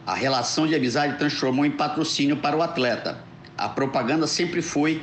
[0.04, 3.24] A relação de amizade transformou em patrocínio para o atleta
[3.56, 5.00] a propaganda sempre foi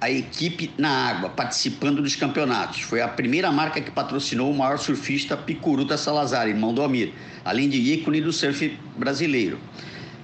[0.00, 2.80] a equipe na água, participando dos campeonatos.
[2.80, 7.12] Foi a primeira marca que patrocinou o maior surfista Picuruta Salazar, irmão do Amir,
[7.44, 9.60] além de ícone do surf brasileiro.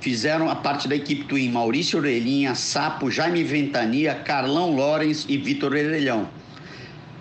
[0.01, 5.71] Fizeram a parte da equipe Twin Maurício Orelhinha, Sapo, Jaime Ventania, Carlão Lorenz e Vitor
[5.71, 6.29] Orelhão.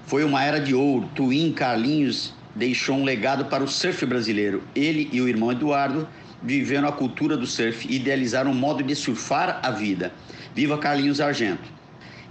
[0.07, 1.07] Foi uma era de ouro.
[1.13, 4.63] Twin Carlinhos deixou um legado para o surf brasileiro.
[4.75, 6.07] Ele e o irmão Eduardo
[6.41, 10.13] viveram a cultura do surf e idealizaram um modo de surfar a vida.
[10.53, 11.77] Viva Carlinhos Argento!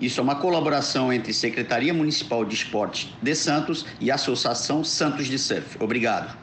[0.00, 5.38] Isso é uma colaboração entre Secretaria Municipal de Esportes de Santos e Associação Santos de
[5.38, 5.82] Surf.
[5.82, 6.36] Obrigado.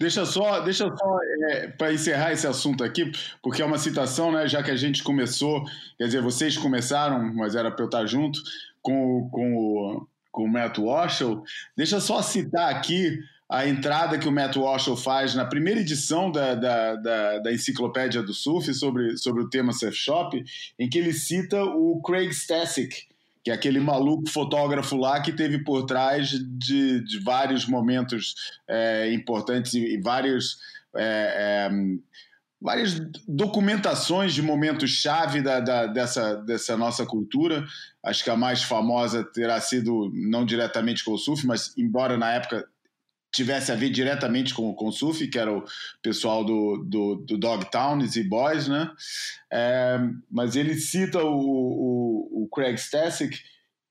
[0.00, 1.18] Deixa só, deixa só
[1.50, 4.48] é, para encerrar esse assunto aqui, porque é uma citação, né?
[4.48, 5.64] Já que a gente começou,
[5.96, 8.40] quer dizer, vocês começaram, mas era para eu estar junto
[8.80, 11.20] com, com, o, com o Matt Walsh.
[11.76, 13.20] Deixa só citar aqui
[13.52, 18.22] a entrada que o Matt Walsh faz na primeira edição da, da, da, da, Enciclopédia
[18.22, 20.42] do Surf sobre, sobre o tema surf shop,
[20.78, 23.02] em que ele cita o Craig Stasic,
[23.44, 28.34] que é aquele maluco fotógrafo lá que teve por trás de, de vários momentos
[28.66, 30.56] é, importantes e, e vários.
[30.96, 31.70] É, é,
[32.58, 32.94] várias
[33.26, 37.66] documentações de momentos-chave da, da, dessa, dessa nossa cultura.
[38.04, 42.32] Acho que a mais famosa terá sido, não diretamente com o surf, mas embora na
[42.32, 42.64] época
[43.32, 45.64] tivesse a ver diretamente com, com o surf, que era o
[46.02, 48.90] pessoal do, do, do Dogtowns e Boys, né?
[49.50, 49.98] É,
[50.30, 53.38] mas ele cita o, o, o Craig Stasic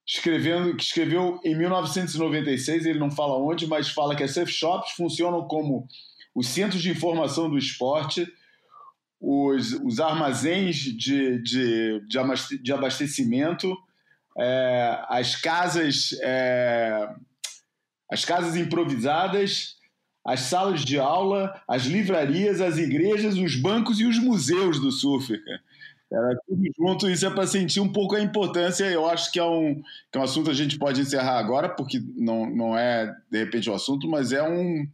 [0.06, 4.92] escrevendo, que escreveu em 1996, ele não fala onde, mas fala que as surf shops
[4.92, 5.88] funcionam como
[6.36, 8.28] os centros de informação do esporte,
[9.20, 12.02] os, os armazéns de, de,
[12.62, 13.76] de abastecimento,
[14.38, 17.08] é, as casas é,
[18.12, 19.78] as casas improvisadas,
[20.26, 25.34] as salas de aula, as livrarias, as igrejas, os bancos e os museus do surf.
[26.12, 28.84] Era tudo junto, isso é para sentir um pouco a importância.
[28.84, 29.82] Eu acho que é, um,
[30.12, 33.40] que é um assunto que a gente pode encerrar agora, porque não, não é de
[33.40, 34.86] repente o assunto, mas é um,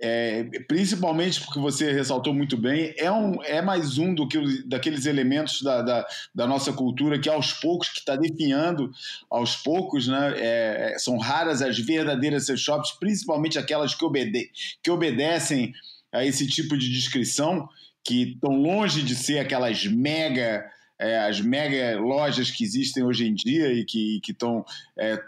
[0.00, 5.06] é, principalmente porque você ressaltou muito bem, é, um, é mais um do que daqueles
[5.06, 8.90] elementos da, da, da nossa cultura que aos poucos, que está definhando
[9.28, 14.50] aos poucos, né, é, é, são raras as verdadeiras shops, principalmente aquelas que, obede
[14.82, 15.72] que obedecem
[16.12, 17.68] a esse tipo de descrição,
[18.04, 20.64] que estão longe de ser aquelas mega,
[20.98, 24.64] é, as mega lojas que existem hoje em dia e que estão
[24.96, 25.18] é,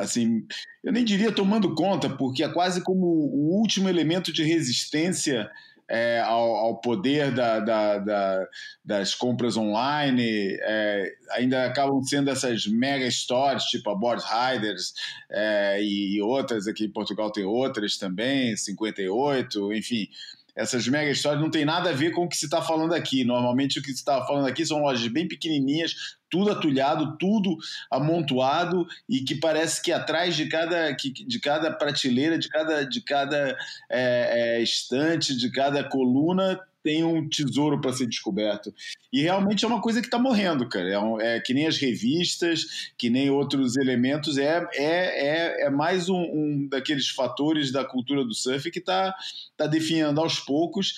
[0.00, 0.46] assim,
[0.82, 5.50] eu nem diria tomando conta, porque é quase como o último elemento de resistência
[5.88, 8.48] é, ao, ao, poder da, da, da,
[8.84, 14.94] das compras online, é, ainda acabam sendo essas mega stores, tipo a Board Riders
[15.28, 20.08] é, e outras, aqui em Portugal tem outras também, 58, enfim
[20.56, 23.24] essas mega histórias não tem nada a ver com o que se está falando aqui.
[23.24, 25.94] Normalmente o que se está falando aqui são lojas bem pequenininhas,
[26.28, 27.56] tudo atulhado, tudo
[27.90, 33.56] amontoado e que parece que atrás de cada, de cada prateleira, de cada, de cada
[33.90, 38.72] é, é, estante, de cada coluna tem um tesouro para ser descoberto.
[39.12, 40.88] E realmente é uma coisa que está morrendo, cara.
[40.88, 44.38] É, um, é, que nem as revistas, que nem outros elementos.
[44.38, 49.14] É, é, é, é mais um, um daqueles fatores da cultura do surf que está
[49.56, 50.94] tá definhando aos poucos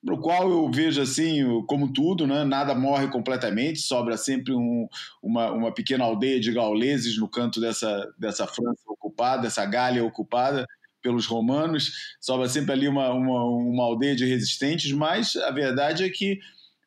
[0.00, 2.44] no qual eu vejo assim, como tudo, né?
[2.44, 4.88] nada morre completamente, sobra sempre um,
[5.20, 10.64] uma, uma pequena aldeia de gauleses no canto dessa, dessa França ocupada, essa Gália ocupada
[11.02, 16.08] pelos romanos, sobra sempre ali uma, uma, uma aldeia de resistentes, mas a verdade é
[16.08, 16.38] que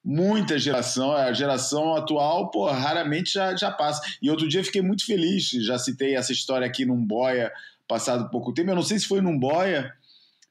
[0.04, 4.02] muita geração, a geração atual, pô, raramente já, já passa.
[4.22, 7.52] E outro dia fiquei muito feliz, já citei essa história aqui num boia
[7.88, 9.94] passado pouco tempo, eu não sei se foi num boia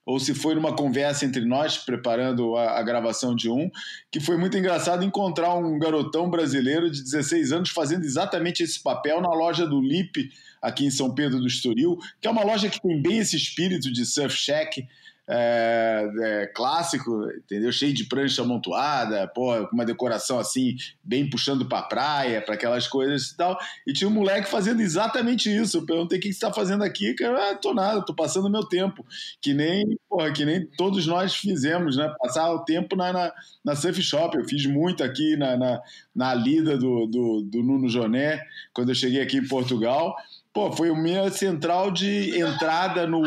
[0.04, 3.70] ou se foi numa conversa entre nós, preparando a, a, gravação de um,
[4.10, 9.20] que foi muito engraçado encontrar um garotão brasileiro de 16 anos fazendo exatamente esse papel
[9.20, 10.30] na loja do Lip,
[10.60, 13.92] aqui em São Pedro do Estoril, que é uma loja que tem bem esse espírito
[13.92, 14.86] de surf shack,
[15.32, 17.70] é, é, clássico, entendeu?
[17.70, 20.74] Cheio de prancha amontoada, pô, com uma decoração assim,
[21.04, 23.56] bem puxando pra praia, para aquelas coisas e tal.
[23.86, 25.78] E tinha um moleque fazendo exatamente isso.
[25.78, 28.64] Eu perguntei o que você tá fazendo aqui, cara, ah, tô nada, tô passando meu
[28.64, 29.06] tempo.
[29.40, 32.12] Que nem, porra, que nem todos nós fizemos, né?
[32.18, 33.32] Passar o tempo na, na,
[33.64, 34.36] na surf shop.
[34.36, 35.80] Eu fiz muito aqui na, na,
[36.12, 40.16] na lida do, do, do Nuno Joné, quando eu cheguei aqui em Portugal.
[40.52, 43.22] Pô, foi a minha central de entrada no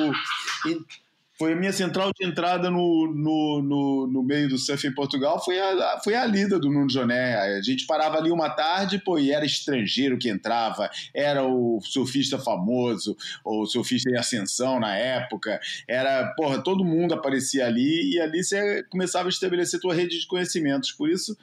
[1.38, 5.44] foi a minha central de entrada no, no, no, no, meio do surf em Portugal,
[5.44, 7.36] foi a, foi a lida do Nuno Joné.
[7.36, 12.38] A gente parava ali uma tarde, pô, e era estrangeiro que entrava, era o surfista
[12.38, 18.44] famoso, ou surfista em ascensão na época, era, porra, todo mundo aparecia ali, e ali
[18.44, 20.92] você começava a estabelecer tua rede de conhecimentos.
[20.92, 21.36] Por isso,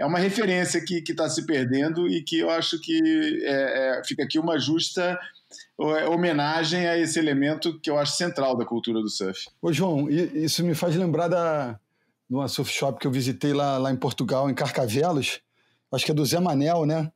[0.00, 4.24] é uma referência que está se perdendo e que eu acho que é, é, fica
[4.24, 5.20] aqui uma justa
[5.78, 9.48] é homenagem a esse elemento que eu acho central da cultura do surf.
[9.60, 11.72] Ô, João, isso me faz lembrar da,
[12.28, 15.40] de uma surf shop que eu visitei lá, lá em Portugal, em Carcavelos,
[15.92, 17.12] acho que é do Zé Manel, né?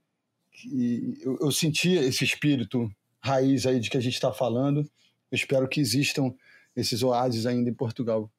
[0.67, 4.81] E eu, eu senti esse espírito raiz aí de que a gente está falando.
[4.81, 6.35] Eu espero que existam
[6.77, 8.31] esses oásis ainda em Portugal.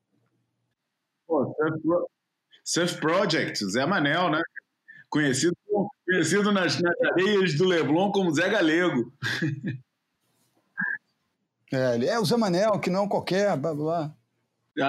[1.27, 2.07] Pô, surf,
[2.65, 4.41] surf Project, Zé Manel, né?
[5.09, 5.55] Conhecido,
[6.05, 9.13] conhecido nas, nas areias do Leblon como Zé Galego.
[11.71, 14.15] É, ele é o Zé Manel, que não qualquer, blá blá.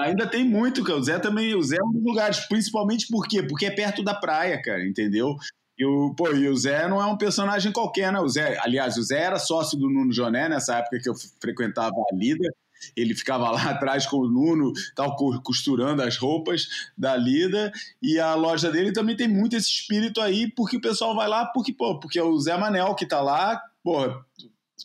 [0.03, 0.99] Ainda tem muito, cara.
[0.99, 3.41] O Zé também, o Zé é um dos lugares, principalmente por quê?
[3.41, 5.35] Porque é perto da praia, cara, entendeu?
[5.77, 8.19] E o, pô, e o Zé não é um personagem qualquer, né?
[8.19, 11.95] O Zé, aliás, o Zé era sócio do Nuno Joné nessa época que eu frequentava
[11.95, 12.49] a Lida.
[12.95, 16.67] Ele ficava lá atrás com o Nuno, tal, costurando as roupas
[16.97, 17.71] da Lida.
[18.01, 21.45] E a loja dele também tem muito esse espírito aí, porque o pessoal vai lá,
[21.45, 24.15] porque, pô, porque é o Zé Manel que tá lá, porra,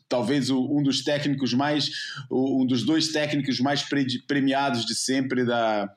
[0.08, 1.90] talvez um dos técnicos mais,
[2.30, 3.82] um dos dois técnicos mais
[4.26, 5.90] premiados de sempre da,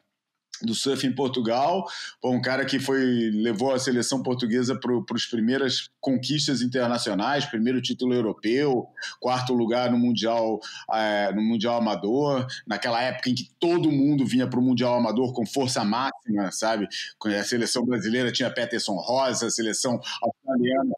[0.62, 1.86] do surf em Portugal,
[2.24, 8.14] um cara que foi levou a seleção portuguesa para as primeiras conquistas internacionais, primeiro título
[8.14, 8.88] europeu,
[9.20, 10.60] quarto lugar no mundial
[10.94, 15.34] é, no mundial amador, naquela época em que todo mundo vinha para o mundial amador
[15.34, 16.88] com força máxima, sabe?
[17.26, 20.96] A seleção brasileira tinha Peterson Rosa, a seleção australiana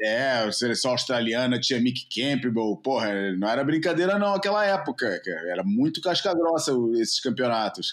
[0.00, 5.50] é, a seleção australiana tinha Mick Campbell, porra, não era brincadeira não aquela época, cara.
[5.50, 7.92] era muito casca grossa esses campeonatos.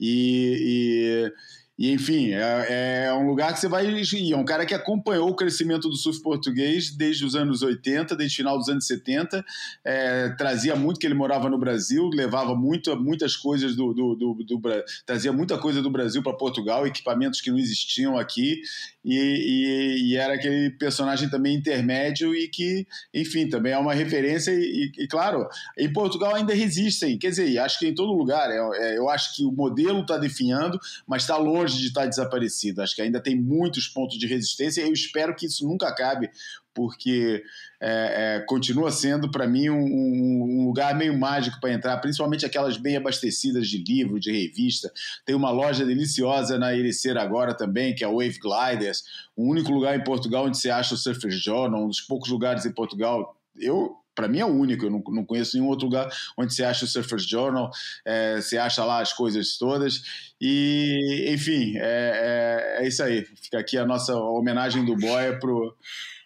[0.00, 1.32] E, e
[1.76, 4.32] e, enfim, é, é, um lugar que você vai ir.
[4.32, 8.34] É um cara que acompanhou o crescimento do surf português desde os anos 80, desde
[8.34, 9.44] o final dos anos 70.
[9.84, 14.34] É, trazia muito que ele morava no Brasil, levava muito, muitas coisas do, do, do,
[14.34, 14.62] do
[15.04, 18.60] Trazia muita coisa do Brasil para Portugal, equipamentos que não existiam aqui.
[19.04, 24.52] E, e, e, era aquele personagem também intermédio e que, enfim, também é uma referência.
[24.52, 25.46] E, e claro,
[25.76, 27.18] em Portugal ainda resistem.
[27.18, 28.48] Quer dizer, acho que em todo lugar.
[28.50, 32.06] É, é, eu acho que o modelo está definhando, mas está longe longe de estar
[32.06, 32.82] desaparecido.
[32.82, 36.30] Acho que ainda tem muitos pontos de resistência e eu espero que isso nunca acabe,
[36.74, 37.42] porque
[37.80, 42.76] é, é, continua sendo, para mim, um, um, lugar meio mágico para entrar, principalmente aquelas
[42.76, 44.92] bem abastecidas de livro, de revista.
[45.24, 49.04] Tem uma loja deliciosa na Ericeira agora também, que é a Wave Gliders,
[49.36, 52.66] o único lugar em Portugal onde você acha o Surfer Journal, um dos poucos lugares
[52.66, 53.36] em Portugal.
[53.56, 56.08] Eu para mim é o único, eu não, não, conheço nenhum outro lugar
[56.38, 57.70] onde você acha o Surfers Journal,
[58.04, 60.02] é, você acha lá as coisas todas.
[60.40, 63.24] E, enfim, é, é, é, isso aí.
[63.24, 65.76] Fica aqui a nossa homenagem do Boia pro,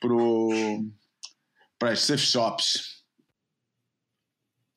[0.01, 0.85] pro,
[1.79, 2.99] para as surf shops.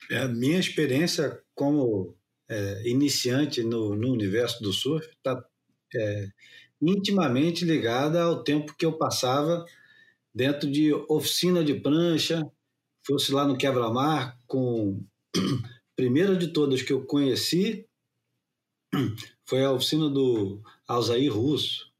[0.10, 2.16] É, a minha experiência como
[2.50, 5.42] é, iniciante no, no, universo do surf está
[5.96, 6.28] é,
[6.82, 9.66] intimamente ligada ao tempo que eu passava
[10.34, 12.42] dentro de oficina de prancha,
[13.06, 15.04] fosse lá no Quebra-Mar com
[15.96, 17.88] primeira de todas que eu conheci
[19.46, 21.92] foi a oficina do Alzair Russo,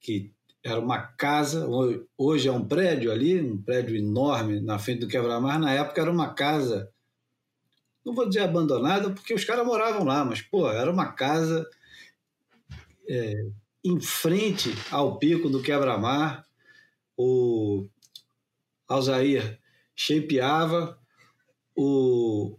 [0.00, 0.32] que
[0.62, 1.66] era uma casa,
[2.18, 6.10] hoje é um prédio ali, um prédio enorme na frente do Quebra-Mar, na época era
[6.10, 6.92] uma casa,
[8.04, 11.68] não vou dizer abandonada, porque os caras moravam lá, mas, pô, era uma casa
[13.08, 13.32] é,
[13.84, 16.44] em frente ao pico do Quebra-Mar,
[17.16, 17.86] o
[18.88, 19.60] Alzair
[19.96, 20.98] shapeava,
[21.74, 22.58] o,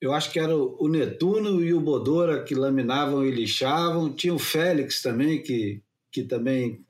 [0.00, 4.38] eu acho que era o Netuno e o Bodora que laminavam e lixavam, tinha o
[4.38, 6.84] Félix também, que, que também,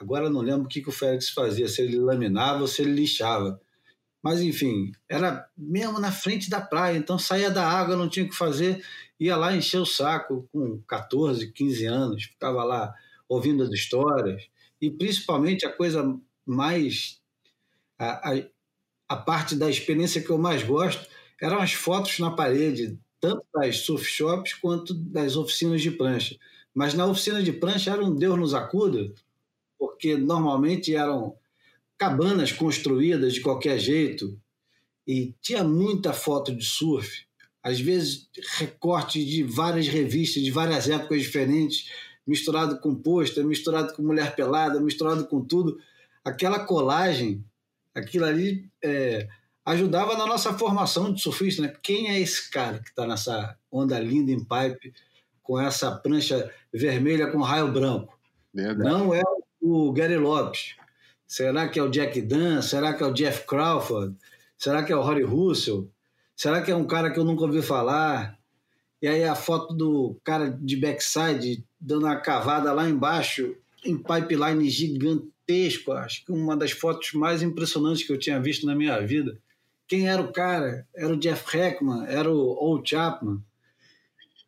[0.00, 2.92] agora não lembro o que, que o Félix fazia, se ele laminava ou se ele
[2.92, 3.60] lixava.
[4.22, 8.28] Mas, enfim, era mesmo na frente da praia, então saía da água, não tinha o
[8.28, 8.82] que fazer,
[9.20, 12.94] ia lá encher o saco com 14, 15 anos, ficava lá
[13.28, 14.48] ouvindo as histórias,
[14.80, 17.20] e principalmente a coisa mais.
[17.98, 18.53] A, a,
[19.08, 21.06] a parte da experiência que eu mais gosto
[21.40, 26.36] eram as fotos na parede, tanto das surf shops quanto das oficinas de prancha.
[26.74, 29.12] Mas na oficina de prancha era um Deus nos acuda,
[29.78, 31.36] porque normalmente eram
[31.96, 34.38] cabanas construídas de qualquer jeito
[35.06, 37.26] e tinha muita foto de surf,
[37.62, 38.28] às vezes
[38.58, 41.90] recortes de várias revistas de várias épocas diferentes,
[42.26, 45.78] misturado com pôster, misturado com mulher pelada, misturado com tudo.
[46.24, 47.44] Aquela colagem
[47.94, 49.28] aquilo ali é,
[49.64, 51.62] ajudava na nossa formação de surfista.
[51.62, 51.72] Né?
[51.82, 54.92] Quem é esse cara que está nessa onda linda em pipe
[55.42, 58.18] com essa prancha vermelha com raio branco?
[58.52, 58.88] Verdade.
[58.88, 59.22] Não é
[59.60, 60.76] o Gary Lopes.
[61.26, 62.60] Será que é o Jack Dunn?
[62.62, 64.16] Será que é o Jeff Crawford?
[64.58, 65.90] Será que é o Rory Russell?
[66.36, 68.38] Será que é um cara que eu nunca ouvi falar?
[69.00, 74.68] E aí a foto do cara de backside dando uma cavada lá embaixo em pipeline
[74.68, 78.98] gigante gigantesco, acho que uma das fotos mais impressionantes que eu tinha visto na minha
[79.00, 79.38] vida.
[79.86, 80.86] Quem era o cara?
[80.94, 83.42] Era o Jeff Heckman, era o Old Chapman.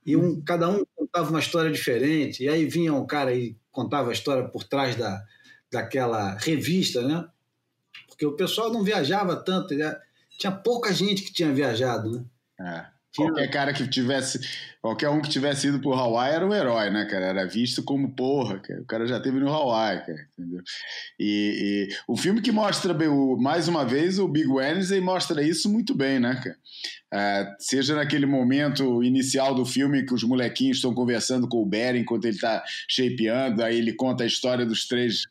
[0.05, 2.45] E um, cada um contava uma história diferente.
[2.45, 5.23] E aí vinha um cara e contava a história por trás da,
[5.71, 7.29] daquela revista, né?
[8.09, 9.75] Porque o pessoal não viajava tanto,
[10.39, 12.25] tinha pouca gente que tinha viajado, né?
[12.61, 12.96] É.
[13.17, 14.41] Qualquer cara que tivesse,
[14.81, 17.27] qualquer um que tivesse ido pro Hawaii era um herói, né, cara?
[17.27, 18.81] Era visto como porra, cara.
[18.81, 20.63] O cara já teve no Hawaii, cara, entendeu?
[21.19, 22.95] E, e o filme que mostra,
[23.39, 26.57] mais uma vez, o Big Wednesday mostra isso muito bem, né, cara?
[27.13, 32.01] É, seja naquele momento inicial do filme que os molequinhos estão conversando com o Barry
[32.01, 35.27] enquanto ele tá shapeando, aí ele conta a história dos três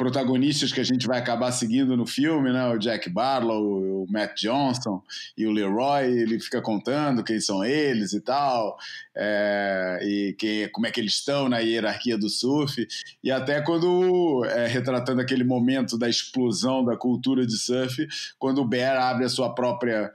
[0.00, 2.66] protagonistas que a gente vai acabar seguindo no filme, né?
[2.68, 5.02] O Jack Barlow, o Matt Johnson
[5.36, 8.78] e o Leroy, ele fica contando quem são eles e tal,
[9.14, 12.88] é, e que, como é que eles estão na hierarquia do surf,
[13.22, 18.66] e até quando, é, retratando aquele momento da explosão da cultura de surf, quando o
[18.66, 20.10] Bear abre a sua própria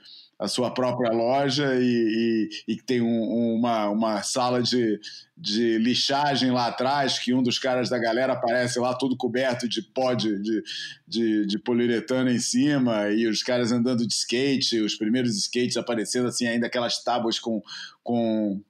[0.46, 5.00] a sua própria loja e, e, e que tem um, uma, uma sala de,
[5.38, 9.82] de lixagem lá atrás, que um dos caras da galera aparece lá todo coberto de
[9.82, 10.64] pó de, de,
[11.08, 16.28] de, de poliuretano em cima, e os caras andando de skate, os primeiros skates aparecendo
[16.28, 17.62] assim, ainda aquelas tábuas com,
[18.04, 18.62] com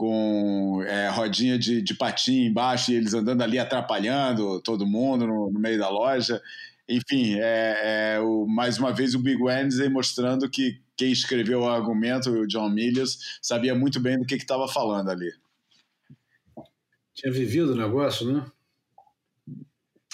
[0.00, 5.50] com é, rodinha de, de patinho embaixo e eles andando ali atrapalhando todo mundo no,
[5.50, 6.40] no meio da loja.
[6.88, 11.68] Enfim, é, é o, mais uma vez o Big Wednesday mostrando que quem escreveu o
[11.68, 15.32] argumento, o John Milius, sabia muito bem do que estava falando ali.
[17.14, 18.44] Tinha vivido o negócio, né?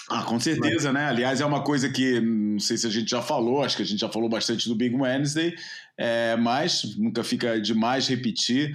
[0.09, 1.07] Ah, com certeza, né?
[1.07, 3.85] Aliás, é uma coisa que não sei se a gente já falou, acho que a
[3.85, 5.53] gente já falou bastante do Big Wednesday,
[5.97, 8.73] é, mas nunca fica demais repetir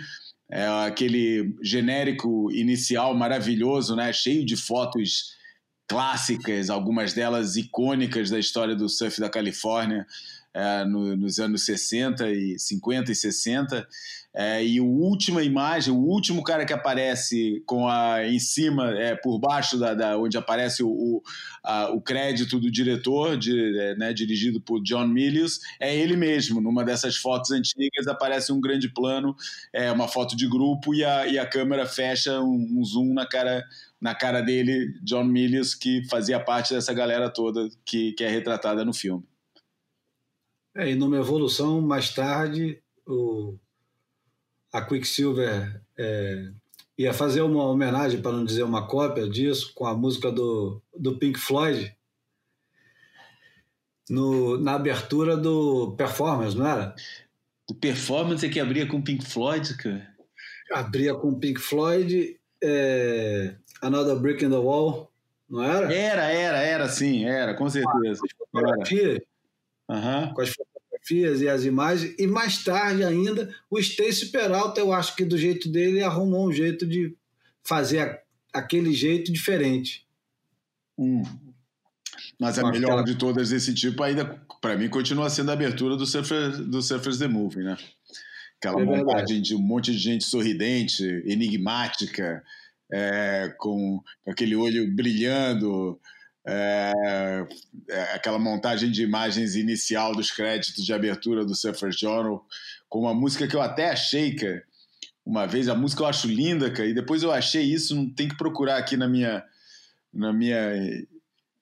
[0.51, 4.13] é aquele genérico inicial maravilhoso, né?
[4.13, 5.35] cheio de fotos
[5.89, 10.07] clássicas, algumas delas icônicas da história do surf da Califórnia
[10.55, 13.89] é, no, nos anos 60 e 50 e 60.
[14.35, 19.15] É, e a última imagem, o último cara que aparece com a em cima, é,
[19.15, 21.23] por baixo da, da onde aparece o, o,
[21.63, 26.63] a, o, crédito do diretor, de, é, né, dirigido por John Milius, é ele mesmo.
[26.63, 29.37] Numa dessas fotos antigas aparece um grande plano,
[29.71, 33.27] é uma foto de grupo e a, e a câmera fecha um, um zoom na
[33.27, 33.63] cara
[34.01, 38.85] na cara dele, John Milius, que fazia parte dessa galera toda que, que é retratada
[38.85, 39.23] no filme.
[40.75, 43.59] É, e numa evolução mais tarde, o
[44.73, 46.51] a Quicksilver é,
[46.97, 51.19] ia fazer uma homenagem, para não dizer uma cópia disso, com a música do, do
[51.19, 51.95] Pink Floyd
[54.09, 56.95] no, na abertura do Performance, não era?
[57.69, 60.11] Do Performance é que abria com Pink Floyd, cara?
[60.73, 65.13] Abria com Pink Floyd, é, Another Brick in the Wall,
[65.49, 65.93] não era?
[65.93, 68.23] Era, era, era sim, era, com certeza.
[68.55, 68.85] Ah,
[69.89, 70.35] uhum.
[70.35, 75.17] com as fotografias e as imagens, e mais tarde ainda, o Stacy Peralta, eu acho
[75.17, 77.17] que do jeito dele, arrumou um jeito de
[77.63, 78.21] fazer
[78.53, 80.07] aquele jeito diferente.
[80.99, 81.23] Hum.
[82.39, 84.25] Mas a melhor de todas desse tipo ainda,
[84.61, 87.77] para mim, continua sendo a abertura do, Surfer, do Surfers The Movie, né?
[88.59, 92.43] Aquela é montagem de um monte de gente sorridente, enigmática,
[92.93, 96.01] é, com aquele olho brilhando,
[96.47, 97.47] é,
[97.89, 102.45] é, aquela montagem de imagens inicial dos créditos de abertura do Surfer Journal,
[102.89, 104.63] com uma música que eu até achei, cara,
[105.25, 108.29] uma vez, a música eu acho linda, cara, e depois eu achei isso, não tem
[108.29, 109.45] que procurar aqui na minha,
[110.13, 110.73] na minha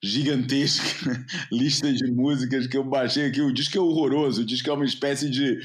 [0.03, 0.83] gigantesca
[1.51, 3.39] lista de músicas que eu baixei aqui.
[3.39, 5.59] O disco é horroroso, o disco é uma espécie de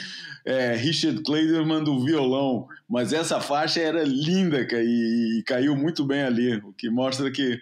[0.45, 6.05] é, Richard Clayderman do violão, mas essa faixa era linda, cara, e, e caiu muito
[6.05, 7.59] bem ali, o que mostra que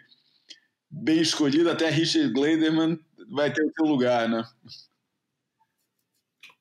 [1.02, 2.98] bem escolhido, até Richard Gladerman
[3.30, 4.44] vai ter o seu lugar, né?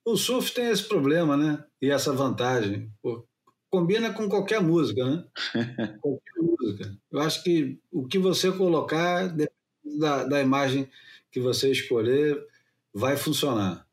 [0.06, 1.64] O surf tem esse problema, né?
[1.82, 2.92] E essa vantagem.
[3.02, 3.26] Pô,
[3.70, 5.26] combina com qualquer música, né?
[6.02, 6.98] qualquer música.
[7.12, 10.90] Eu acho que o que você colocar, depende da, da imagem
[11.32, 12.46] que você escolher,
[12.94, 13.88] vai funcionar.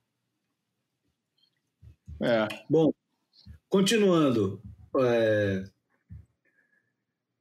[2.21, 2.49] É.
[2.69, 2.93] Bom,
[3.69, 4.61] continuando.
[4.99, 5.65] É,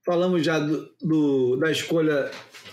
[0.09, 2.31] falamos já do, do, da escolha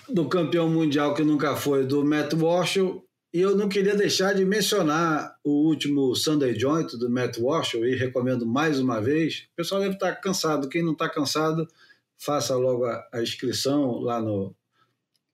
[0.08, 4.42] do campeão mundial que nunca foi, do Matt Walsh, e eu não queria deixar de
[4.42, 9.48] mencionar o último Sunday Joint do Matt Walsh, e recomendo mais uma vez.
[9.52, 11.68] O pessoal deve estar cansado, quem não está cansado,
[12.16, 14.56] faça logo a, a inscrição lá no,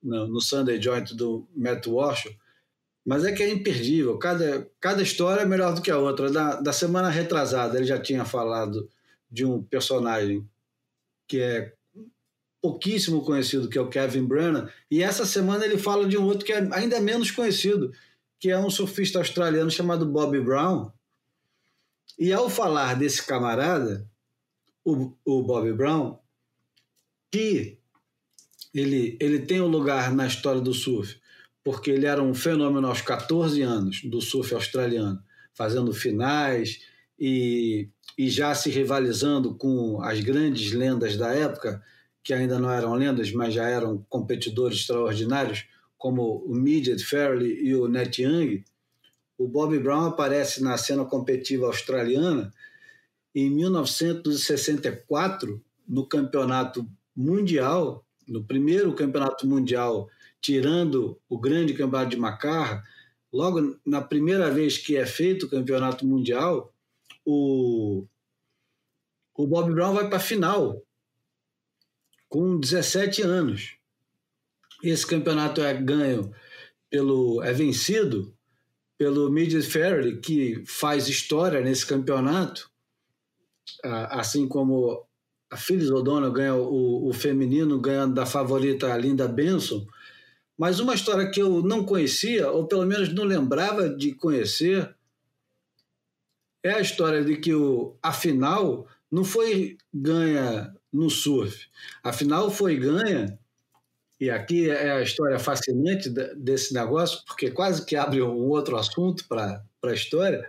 [0.03, 2.37] no, no, Sunday Joint do Matt Walsh.
[3.07, 6.33] Mas é que é imperdível, cada, cada história é melhor do que a outra.
[6.33, 8.91] Da, da semana retrasada, ele já tinha falado
[9.31, 10.45] de um personagem
[11.29, 11.73] que é
[12.63, 16.47] pouquíssimo conhecido, que é o Kevin Brennan, e essa semana ele fala de um outro
[16.47, 17.93] que é ainda menos conhecido,
[18.39, 20.91] que é um surfista australiano chamado Bobby Brown.
[22.17, 24.09] E ao falar desse camarada,
[24.85, 26.19] o, o Bobby Brown,
[27.33, 27.79] que
[28.73, 31.21] ele, ele tem um lugar na história do surf,
[31.65, 36.81] porque ele era um fenômeno aos 14 anos do surf australiano, fazendo finais
[37.19, 41.83] e, e já se rivalizando com as grandes lendas da época,
[42.23, 45.66] que ainda não eram lendas, mas já eram competidores extraordinários,
[45.99, 48.64] como o Midget Fairley e o Net Young,
[49.39, 52.53] o Bobby Brown aparece na cena competitiva australiana
[53.35, 60.09] em 1964, no campeonato mundial, no primeiro campeonato mundial,
[60.41, 62.83] tirando o grande campeonato de Macarra,
[63.33, 66.73] logo na primeira vez que é feito o campeonato mundial,
[67.25, 68.05] o,
[69.35, 70.83] o Bob Brown vai para a final
[72.33, 73.76] com 17 anos.
[74.83, 76.35] Esse campeonato é ganho
[76.89, 78.35] pelo é vencido
[78.97, 82.70] pelo Midget Fairley, que faz história nesse campeonato,
[83.85, 85.07] assim como
[85.51, 89.87] a Phyllis O'Donnell ganha o, o feminino, ganhando da favorita Linda Benson.
[90.57, 94.97] Mas uma história que eu não conhecia, ou pelo menos não lembrava de conhecer,
[96.62, 101.66] é a história de que o, a final não foi ganha no surf.
[102.03, 103.38] A final foi ganha,
[104.20, 109.26] e aqui é a história fascinante desse negócio, porque quase que abre um outro assunto
[109.26, 110.49] para a história.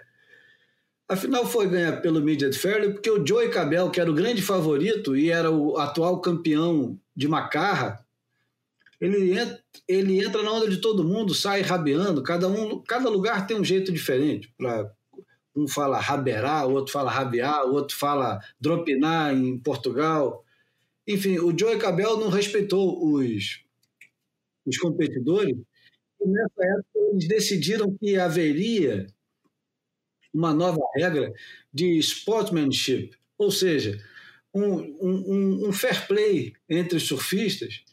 [1.08, 4.42] A final foi ganha pelo Midget Fairley porque o Joey Cabell, que era o grande
[4.42, 8.04] favorito e era o atual campeão de Macarra,
[9.00, 13.46] ele entra, ele entra na onda de todo mundo, sai rabeando, cada um, cada lugar
[13.46, 14.90] tem um jeito diferente para
[15.56, 20.44] um fala raberá, o outro fala rabiar, o outro fala dropinar em Portugal.
[21.08, 23.64] Enfim, o Joey Cabell não respeitou os,
[24.66, 25.56] os competidores.
[26.22, 29.06] E nessa época eles decidiram que haveria
[30.34, 31.32] uma nova regra
[31.72, 34.00] de sportsmanship, ou seja,
[34.54, 37.84] um, um, um fair play entre os surfistas.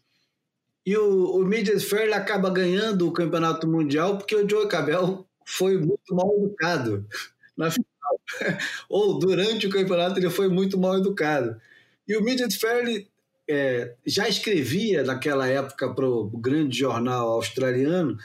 [0.87, 5.77] E o, o Midget Fairley acaba ganhando o campeonato mundial porque o Joey Cabell foi
[5.77, 7.07] muito mal educado
[7.61, 7.87] na final.
[8.89, 11.61] Ou durante o campeonato ele foi muito mal educado.
[12.09, 13.09] E o Midget Fairley
[13.49, 18.19] é, já escrevia naquela época para o grande jornal australiano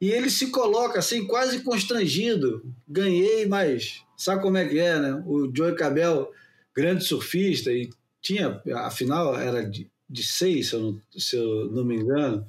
[0.00, 2.62] e ele se coloca assim quase constrangido.
[2.86, 5.24] Ganhei, mas sabe como é que é, né?
[5.26, 6.30] O Joey Cabell,
[6.74, 7.90] grande surfista e
[8.20, 12.44] tinha, afinal era de, de seis, se eu, não, se eu não me engano,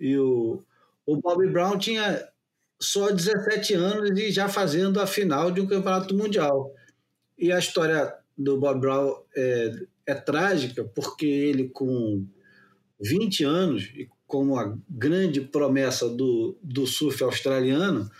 [0.00, 0.62] e o,
[1.04, 2.26] o Bobby Brown tinha
[2.80, 6.72] só 17 anos e já fazendo a final de um campeonato mundial.
[7.36, 9.72] E a história do Bob Brown é,
[10.06, 12.24] é trágica porque ele, com
[13.00, 18.10] 20 anos, e como a grande promessa do, do surf australiano,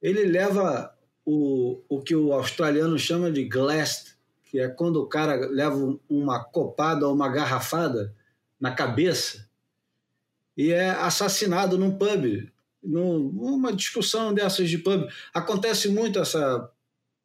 [0.00, 5.34] ele leva o, o que o australiano chama de glass, que é quando o cara
[5.50, 8.14] leva uma copada ou uma garrafada
[8.60, 9.48] na cabeça
[10.56, 12.50] e é assassinado num pub
[12.82, 15.08] numa discussão dessas de pub.
[15.32, 16.70] Acontece muito essa,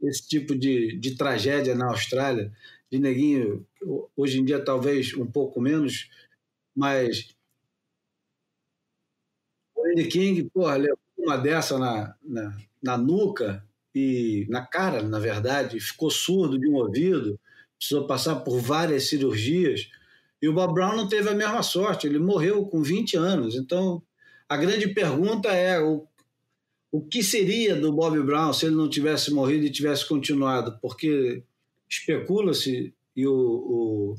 [0.02, 2.52] esse tipo de, de tragédia na Austrália,
[2.92, 3.66] de neguinho,
[4.16, 6.10] hoje em dia talvez um pouco menos,
[6.76, 7.36] mas
[9.76, 15.20] o Eddie King, porra, levou uma dessa na, na, na nuca e na cara, na
[15.20, 17.40] verdade, ficou surdo de um ouvido,
[17.78, 19.90] precisou passar por várias cirurgias.
[20.42, 23.56] E o Bob Brown não teve a mesma sorte, ele morreu com 20 anos.
[23.56, 24.02] Então,
[24.50, 26.08] a grande pergunta é o,
[26.92, 30.78] o que seria do Bob Brown se ele não tivesse morrido e tivesse continuado?
[30.82, 31.44] Porque
[31.90, 34.16] especula-se, e o, o,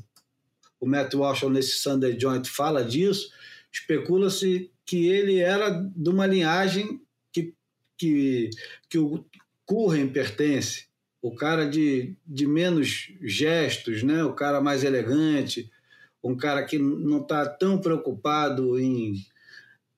[0.79, 3.31] o Matt Walsh nesse Sunday Joint fala disso,
[3.71, 7.01] especula-se que ele era de uma linhagem
[7.31, 7.53] que,
[7.97, 8.49] que,
[8.89, 9.25] que o
[9.65, 10.87] Curren pertence,
[11.21, 14.23] o cara de, de menos gestos, né?
[14.23, 15.69] o cara mais elegante,
[16.23, 19.15] um cara que não está tão preocupado em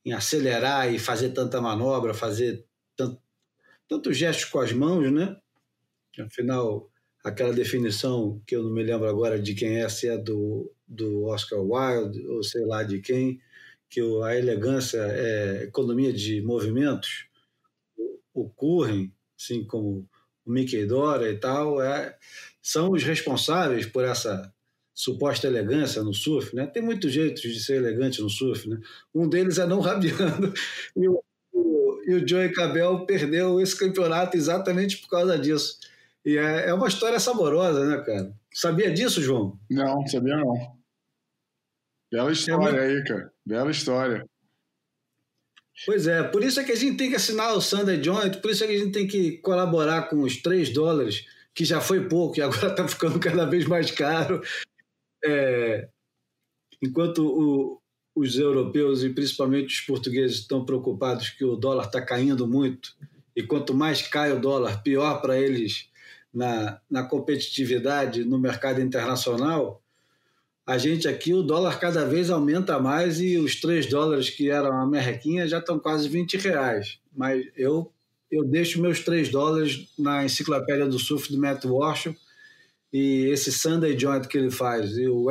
[0.06, 3.22] em acelerar e fazer tanta manobra, fazer tanto,
[3.88, 5.38] tantos gestos com as mãos, né?
[6.20, 6.90] Afinal,
[7.24, 11.26] aquela definição que eu não me lembro agora de quem é, se é do, do
[11.26, 13.40] Oscar Wilde ou sei lá de quem,
[13.90, 17.28] que a elegância é economia de movimentos,
[18.34, 20.08] o Curren, assim como
[20.46, 22.18] o Mickey Dora e tal, é,
[22.62, 24.54] são os responsáveis por essa
[25.02, 26.68] suposta elegância no surf, né?
[26.68, 28.78] Tem muitos jeitos de ser elegante no surf, né?
[29.16, 30.54] Um deles é não rabiando.
[30.96, 35.80] E o, o, e o Joey Cabell perdeu esse campeonato exatamente por causa disso.
[36.24, 38.32] E é, é uma história saborosa, né, cara?
[38.54, 39.58] Sabia disso, João?
[39.72, 40.54] Não, sabia não.
[42.12, 43.34] Bela história é aí, cara.
[43.44, 44.26] Bela história.
[45.84, 48.52] Pois é, por isso é que a gente tem que assinar o Sunday Joint, por
[48.52, 51.26] isso é que a gente tem que colaborar com os 3 dólares,
[51.56, 54.44] que já foi pouco e agora está ficando cada vez mais caro
[55.24, 55.88] é,
[56.82, 57.82] enquanto o,
[58.16, 62.96] os europeus e principalmente os portugueses estão preocupados que o dólar está caindo muito,
[63.36, 65.90] e quanto mais cai o dólar, pior para eles
[66.34, 69.82] na, na competitividade no mercado internacional,
[70.66, 74.80] a gente aqui, o dólar cada vez aumenta mais e os 3 dólares que eram
[74.80, 77.00] a merrequinha já estão quase 20 reais.
[77.14, 77.92] Mas eu,
[78.30, 82.16] eu deixo meus 3 dólares na enciclopédia do surf do Matt Walsh
[82.92, 85.28] e esse Sunday Joint que ele faz, e o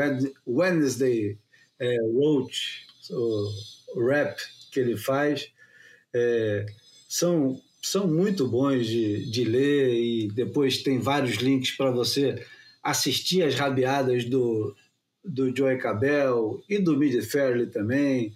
[0.47, 1.39] Wednesday
[1.79, 2.87] é, Roach,
[3.95, 4.39] o rap
[4.73, 5.51] que ele faz,
[6.15, 6.67] é,
[7.09, 12.45] são, são muito bons de, de ler e depois tem vários links para você
[12.83, 14.75] assistir as rabiadas do,
[15.25, 18.33] do Joey Cabell e do Midi Fairley também.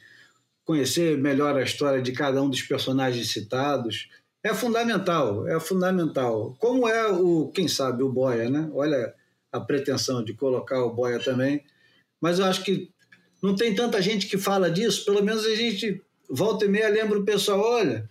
[0.65, 4.09] conhecer melhor a história de cada um dos personagens citados.
[4.45, 6.55] É fundamental, é fundamental.
[6.59, 8.69] Como é o, quem sabe, o Boia, né?
[8.75, 9.15] Olha
[9.51, 11.65] a pretensão de colocar o Boia também.
[12.21, 12.93] Mas eu acho que
[13.43, 17.19] não tem tanta gente que fala disso, pelo menos a gente volta e meia lembra
[17.19, 18.11] o pessoal, olha,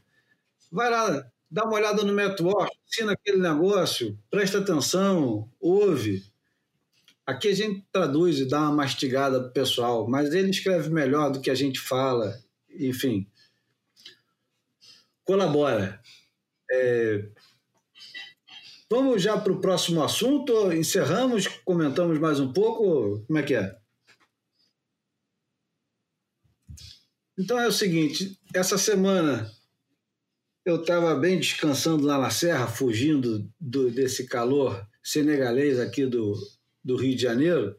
[0.72, 6.24] vai lá, dá uma olhada no network, ensina aquele negócio, presta atenção, ouve.
[7.28, 11.32] Aqui a gente traduz e dá uma mastigada para o pessoal, mas ele escreve melhor
[11.32, 12.40] do que a gente fala,
[12.72, 13.28] enfim.
[15.24, 16.02] Colabora.
[16.76, 17.30] É...
[18.90, 20.72] Vamos já para o próximo assunto?
[20.74, 23.24] Encerramos, comentamos mais um pouco?
[23.28, 23.78] Como é que é?
[27.38, 29.52] Então é o seguinte: essa semana
[30.66, 36.34] eu estava bem descansando lá na Serra, fugindo do, desse calor senegalês aqui do,
[36.84, 37.76] do Rio de Janeiro,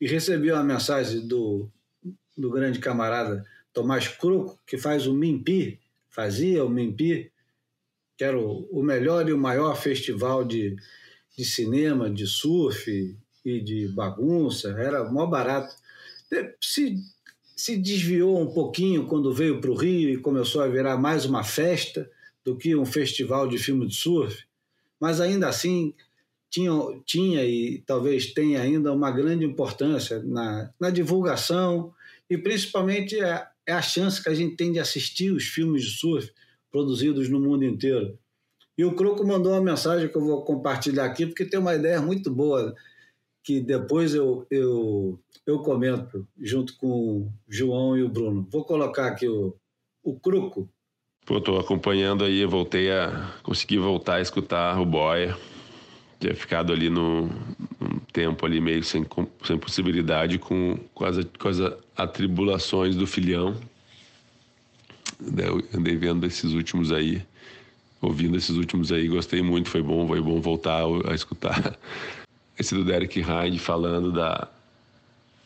[0.00, 1.68] e recebi uma mensagem do,
[2.36, 7.32] do grande camarada Tomás Croco, que faz o Mimpi, fazia o Mimpi,
[8.18, 10.74] que era o, o melhor e o maior festival de,
[11.36, 15.72] de cinema, de surf e de bagunça, era mó barato.
[16.60, 16.96] Se,
[17.56, 21.44] se desviou um pouquinho quando veio para o Rio e começou a virar mais uma
[21.44, 22.10] festa
[22.44, 24.44] do que um festival de filme de surf,
[25.00, 25.94] mas ainda assim
[26.50, 26.72] tinha,
[27.06, 31.94] tinha e talvez tenha ainda uma grande importância na, na divulgação
[32.28, 35.90] e principalmente é, é a chance que a gente tem de assistir os filmes de
[35.90, 36.32] surf
[36.70, 38.18] produzidos no mundo inteiro.
[38.76, 42.00] E o Croco mandou uma mensagem que eu vou compartilhar aqui, porque tem uma ideia
[42.00, 42.74] muito boa
[43.42, 48.46] que depois eu, eu, eu comento junto com o João e o Bruno.
[48.50, 49.56] Vou colocar aqui o,
[50.02, 50.68] o Croco
[51.28, 53.34] Pô, tô acompanhando aí, voltei a.
[53.42, 55.36] consegui voltar a escutar o Boia.
[56.18, 57.26] Tinha ficado ali no,
[57.78, 59.04] num tempo ali meio sem,
[59.44, 61.58] sem possibilidade com, com, as, com as
[61.94, 63.54] atribulações do filhão.
[65.20, 67.22] Eu andei vendo esses últimos aí,
[68.00, 71.76] ouvindo esses últimos aí, gostei muito, foi bom, foi bom voltar a escutar.
[72.58, 74.48] Esse do Derek Hind falando da,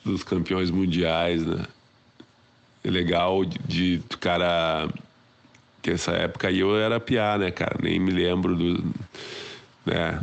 [0.03, 1.67] dos campeões mundiais, né?
[2.85, 4.89] É legal de, de cara
[5.83, 7.77] que essa época aí eu era piá, né, cara?
[7.83, 8.85] Nem me lembro do.
[9.85, 10.21] Né?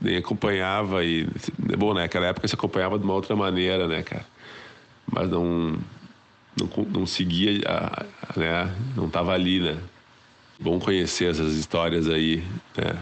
[0.00, 1.26] Nem acompanhava e.
[1.76, 4.26] Bom, naquela época se acompanhava de uma outra maneira, né, cara?
[5.10, 5.78] Mas não.
[6.58, 7.60] Não, não seguia,
[8.36, 8.74] né?
[8.96, 9.78] Não tava ali, né?
[10.58, 12.42] Bom conhecer essas histórias aí,
[12.76, 12.98] né?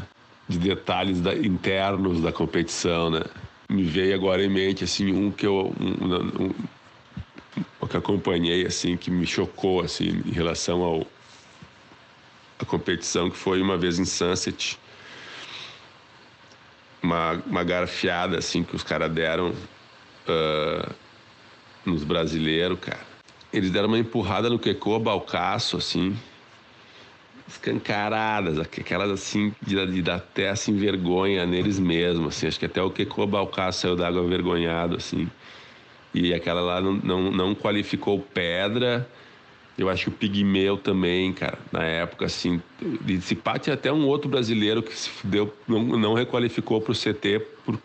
[0.49, 3.23] De detalhes da, internos da competição, né?
[3.69, 5.75] Me veio agora em mente, assim, um que eu.
[5.81, 6.55] Um, um,
[7.89, 11.07] que acompanhei, assim, que me chocou, assim, em relação ao
[12.59, 14.79] a competição que foi uma vez em Sunset.
[17.03, 20.95] Uma, uma garfiada assim que os caras deram uh,
[21.85, 23.16] nos brasileiros, cara.
[23.57, 26.17] Eles deram uma empurrada no Quecô Balcaço, assim,
[27.49, 32.47] escancaradas, aquelas assim, de, de dar até assim, vergonha neles mesmos, assim.
[32.47, 35.29] Acho que até o Quecô Balcaço saiu d'água vergonhado, assim.
[36.13, 39.09] E aquela lá não, não, não qualificou pedra
[39.79, 42.63] eu acho que o Pigmeu também, cara, na época, assim.
[43.03, 47.41] De Cipate até um outro brasileiro que se deu, não, não requalificou para o CT
[47.65, 47.79] por,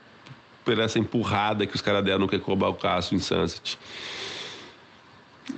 [0.64, 3.78] por essa empurrada que os caras deram no Kekobalcaço em Sunset.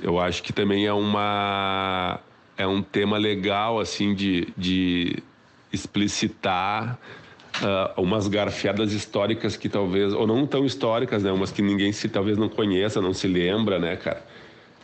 [0.02, 2.20] Eu acho que também é uma
[2.57, 5.18] é um tema legal assim de, de
[5.72, 6.99] explicitar
[7.61, 12.07] uh, umas garfiadas históricas que talvez ou não tão históricas, né, umas que ninguém se
[12.07, 14.24] talvez não conheça, não se lembra, né, cara?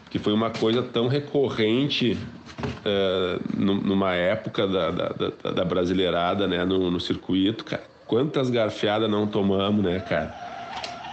[0.09, 2.17] que foi uma coisa tão recorrente
[2.63, 7.83] uh, numa época da, da, da, da brasileirada, né, no, no, circuito, cara.
[8.07, 10.33] Quantas garfiadas não tomamos, né, cara?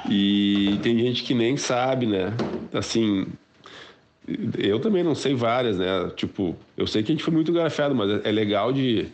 [0.09, 2.33] E tem gente que nem sabe, né?
[2.73, 3.27] Assim,
[4.59, 6.11] eu também não sei várias, né?
[6.17, 9.09] Tipo, eu sei que a gente foi muito garfiado, mas é legal de,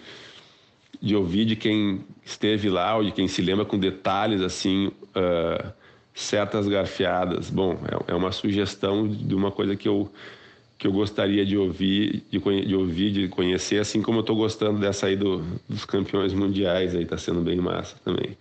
[1.01, 5.73] de ouvir de quem esteve lá ou de quem se lembra com detalhes, assim, uh,
[6.15, 7.51] certas garfiadas.
[7.51, 7.79] Bom,
[8.09, 10.11] é, é uma sugestão de uma coisa que eu
[10.79, 14.81] que eu gostaria de ouvir, de, de ouvir, de conhecer, assim como eu estou gostando
[14.81, 18.37] dessa aí do, dos campeões mundiais, aí tá sendo bem massa também.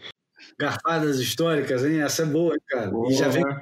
[0.58, 2.02] Garfadas históricas, hein?
[2.02, 2.90] Essa é boa, cara.
[2.90, 3.62] Boa, e já vem, né?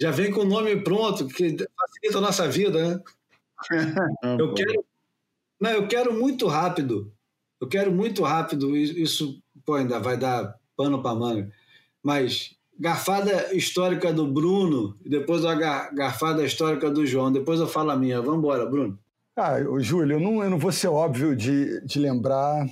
[0.00, 3.02] Já vem com o nome pronto, que facilita a nossa vida, né?
[4.38, 4.84] eu quero,
[5.60, 7.12] não, eu quero muito rápido.
[7.60, 8.76] Eu quero muito rápido.
[8.76, 11.50] Isso, pô, ainda vai dar pano para manga.
[12.02, 17.32] Mas garfada histórica do Bruno e depois a garfada histórica do João.
[17.32, 18.20] Depois eu falo a minha.
[18.20, 18.98] Vamos embora, Bruno.
[19.36, 22.66] Ah, Júlio, eu não, eu não vou ser óbvio de, de lembrar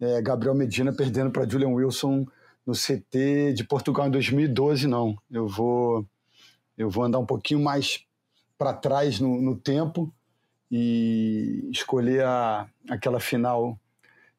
[0.00, 2.26] é, Gabriel Medina perdendo para Julian Wilson
[2.66, 5.16] no CT de Portugal em 2012, não.
[5.30, 6.06] Eu vou,
[6.82, 8.04] eu vou andar um pouquinho mais
[8.58, 10.12] para trás no, no, tempo
[10.70, 13.78] e escolher a, aquela final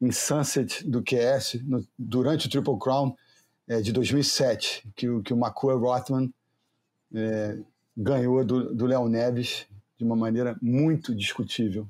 [0.01, 3.15] em Sunset do QS no, durante o Triple Crown
[3.67, 6.33] é, de 2007, que, que o McCoy Rothman
[7.13, 7.57] é,
[7.95, 9.65] ganhou do, do Léo Neves
[9.97, 11.87] de uma maneira muito discutível.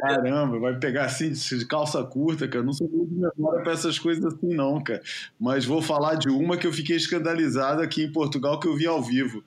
[0.00, 2.64] Caramba, vai pegar assim de calça curta, cara.
[2.64, 5.02] Não sou muito de memória para essas coisas assim, não, cara.
[5.38, 8.86] Mas vou falar de uma que eu fiquei escandalizado aqui em Portugal que eu vi
[8.86, 9.44] ao vivo.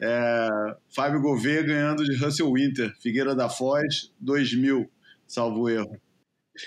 [0.00, 0.48] É,
[0.94, 4.90] Fábio Gouveia ganhando de Russell Winter, Figueira da Foz, 2000,
[5.26, 5.96] salvo erro.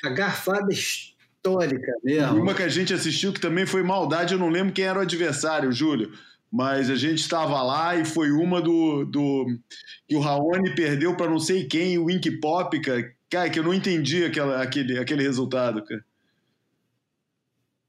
[0.03, 2.41] A garfada histórica mesmo.
[2.41, 5.01] Uma que a gente assistiu que também foi maldade, eu não lembro quem era o
[5.01, 6.11] adversário, Júlio
[6.55, 9.45] mas a gente estava lá e foi uma do, do
[10.07, 13.63] que o Raoni perdeu para não sei quem, o Wink Pop, cara, cara, que eu
[13.63, 16.05] não entendi aquela, aquele, aquele resultado, cara.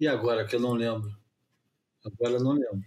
[0.00, 1.16] E agora que eu não lembro?
[2.04, 2.84] Agora eu não lembro.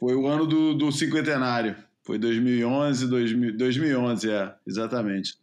[0.00, 1.76] Foi o ano do, do cinquentenário.
[2.02, 5.38] Foi 2011, 2000, 2011, é, exatamente.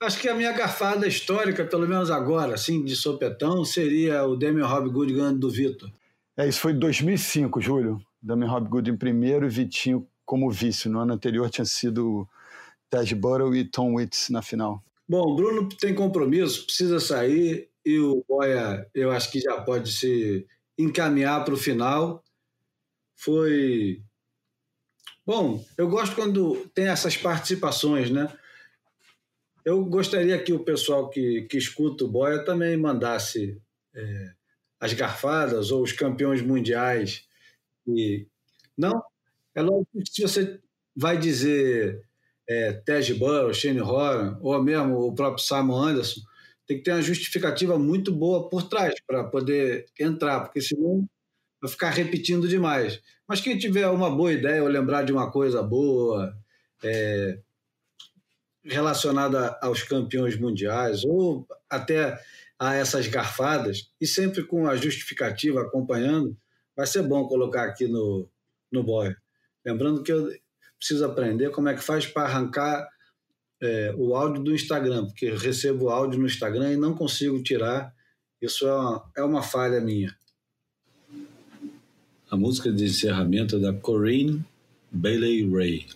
[0.00, 4.66] Acho que a minha garfada histórica, pelo menos agora, assim, de sopetão, seria o Damian
[4.66, 5.90] Hobgood ganhando do Vitor.
[6.36, 8.00] É, isso foi em 2005, Júlio.
[8.20, 10.88] Damian Hobgood em primeiro e Vitinho como vice.
[10.88, 12.28] No ano anterior tinha sido
[12.90, 14.82] Tej Burrow e Tom Witts na final.
[15.08, 19.92] Bom, o Bruno tem compromisso, precisa sair e o Boia, eu acho que já pode
[19.92, 20.46] se
[20.78, 22.24] encaminhar para o final.
[23.14, 24.02] Foi.
[25.26, 28.32] Bom, eu gosto quando tem essas participações, né?
[29.64, 33.60] Eu gostaria que o pessoal que, que escuta o Boia também mandasse
[33.94, 34.32] é,
[34.78, 37.24] as garfadas ou os campeões mundiais.
[37.86, 38.26] E,
[38.76, 39.02] não,
[39.54, 40.60] é lógico que se você
[40.94, 42.02] vai dizer
[42.48, 46.20] é, Tej Burrow, Shane Horan, ou mesmo o próprio Simon Anderson,
[46.66, 51.06] tem que ter uma justificativa muito boa por trás para poder entrar, porque senão
[51.60, 53.00] vai ficar repetindo demais.
[53.26, 56.36] Mas quem tiver uma boa ideia ou lembrar de uma coisa boa,
[56.82, 57.38] é,
[58.64, 62.18] relacionada aos campeões mundiais ou até
[62.58, 66.36] a essas garfadas, e sempre com a justificativa acompanhando,
[66.76, 68.28] vai ser bom colocar aqui no,
[68.70, 69.14] no boy.
[69.64, 70.30] Lembrando que eu
[70.78, 72.88] preciso aprender como é que faz para arrancar
[73.60, 77.92] é, o áudio do Instagram, porque eu recebo áudio no Instagram e não consigo tirar.
[78.40, 80.14] Isso é uma, é uma falha minha.
[82.30, 84.44] A música de encerramento é da Corinne
[84.90, 85.86] Bailey Ray.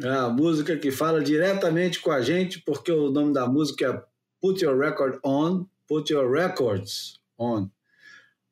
[0.00, 4.02] É a música que fala diretamente com a gente, porque o nome da música é
[4.40, 7.68] Put Your Record On, Put Your Records On.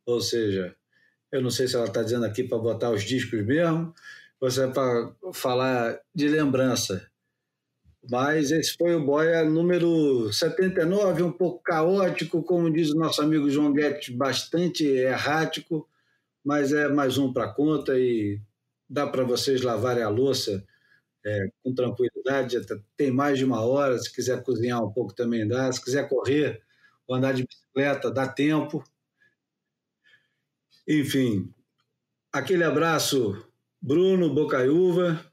[0.05, 0.77] Ou seja,
[1.33, 3.95] eu não sei se ela está dizendo aqui para botar os discos mesmo,
[4.41, 7.09] ou se é para falar de lembrança.
[8.11, 13.51] Mas esse foi o Boia número 79, um pouco caótico, como diz o nosso amigo
[13.51, 15.89] João Guedes, bastante errático,
[16.45, 18.41] mas é mais um para conta e
[18.89, 20.65] dá para vocês lavarem a louça
[21.25, 22.59] é, com tranquilidade,
[22.97, 26.63] tem mais de uma hora, se quiser cozinhar um pouco também dá, se quiser correr
[27.07, 28.83] ou andar de bicicleta, dá tempo.
[30.89, 31.53] Enfim,
[32.33, 33.45] aquele abraço,
[33.81, 35.25] Bruno Bocaiúva.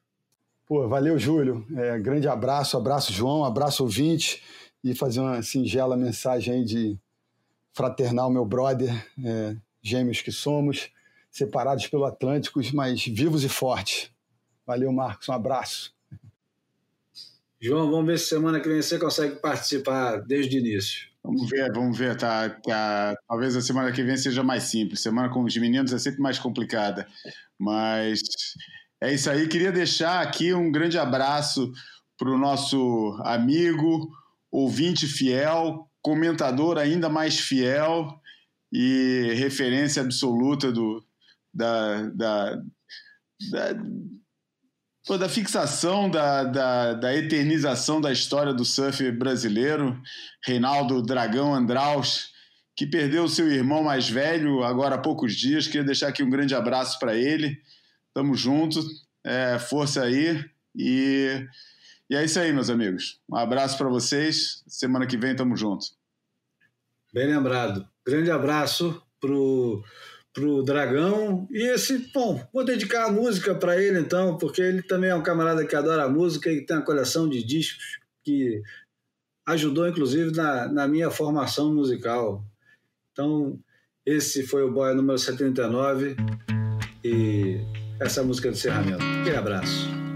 [0.65, 1.65] Pô, valeu, Júlio.
[1.75, 4.43] É, grande abraço, abraço, João, abraço, ouvinte,
[4.83, 6.99] e fazer uma singela mensagem aí de
[7.73, 8.91] fraternal, meu brother,
[9.23, 10.89] é, gêmeos que somos,
[11.31, 14.11] separados pelo Atlântico, mas vivos e fortes.
[14.67, 15.29] Valeu, Marcos.
[15.29, 15.95] Um abraço.
[17.59, 21.07] João, vamos ver se semana que vem você consegue participar desde o início.
[21.23, 22.17] Vamos ver, vamos ver.
[22.17, 24.99] Tá, tá, talvez a semana que vem seja mais simples.
[24.99, 27.07] Semana com os meninos é sempre mais complicada.
[27.57, 28.19] Mas
[29.01, 29.47] é isso aí.
[29.47, 31.71] Queria deixar aqui um grande abraço
[32.17, 34.11] para o nosso amigo,
[34.51, 38.19] ouvinte fiel, comentador ainda mais fiel
[38.71, 41.03] e referência absoluta do,
[41.53, 42.55] da, da,
[43.51, 43.73] da
[45.07, 49.97] Pô, da fixação, da, da, da, eternização da história do surf brasileiro,
[50.43, 52.33] Reinaldo Dragão Andraus,
[52.75, 55.65] que perdeu seu irmão mais velho agora há poucos dias.
[55.65, 57.57] Queria deixar aqui um grande abraço para ele.
[58.13, 58.81] Tamo junto,
[59.23, 60.43] é, força aí.
[60.75, 61.47] E,
[62.09, 63.21] e é isso aí, meus amigos.
[63.29, 64.61] Um abraço para vocês.
[64.67, 65.85] Semana que vem tamo junto.
[67.13, 67.87] Bem lembrado.
[68.05, 69.81] Grande abraço pro
[70.37, 71.47] pro Dragão.
[71.49, 75.23] E esse, bom, vou dedicar a música para ele então, porque ele também é um
[75.23, 78.61] camarada que adora a música e tem uma coleção de discos que
[79.47, 82.45] ajudou inclusive na, na minha formação musical.
[83.11, 83.59] Então,
[84.05, 86.15] esse foi o Boia número 79
[87.03, 87.59] e
[87.99, 89.03] essa música de encerramento.
[89.21, 90.06] Aquele abraço.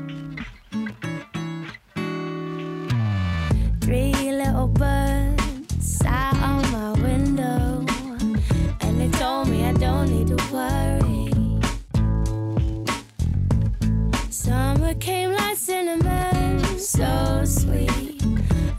[17.01, 18.21] so sweet.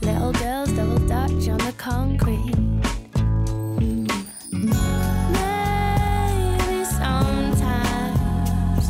[0.02, 2.54] Little girls double dutch on the concrete.
[4.52, 4.68] Maybe
[6.84, 8.84] sometimes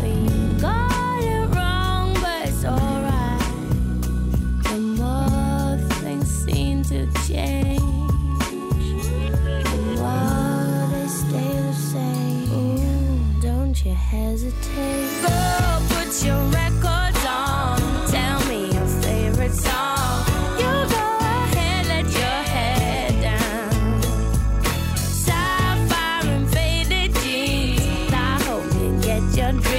[0.00, 0.12] we
[0.60, 3.42] got it wrong, but it's alright.
[4.62, 7.80] The more things seem to change,
[9.70, 13.40] the more they stay the same.
[13.40, 15.07] Don't you hesitate.
[29.48, 29.77] and.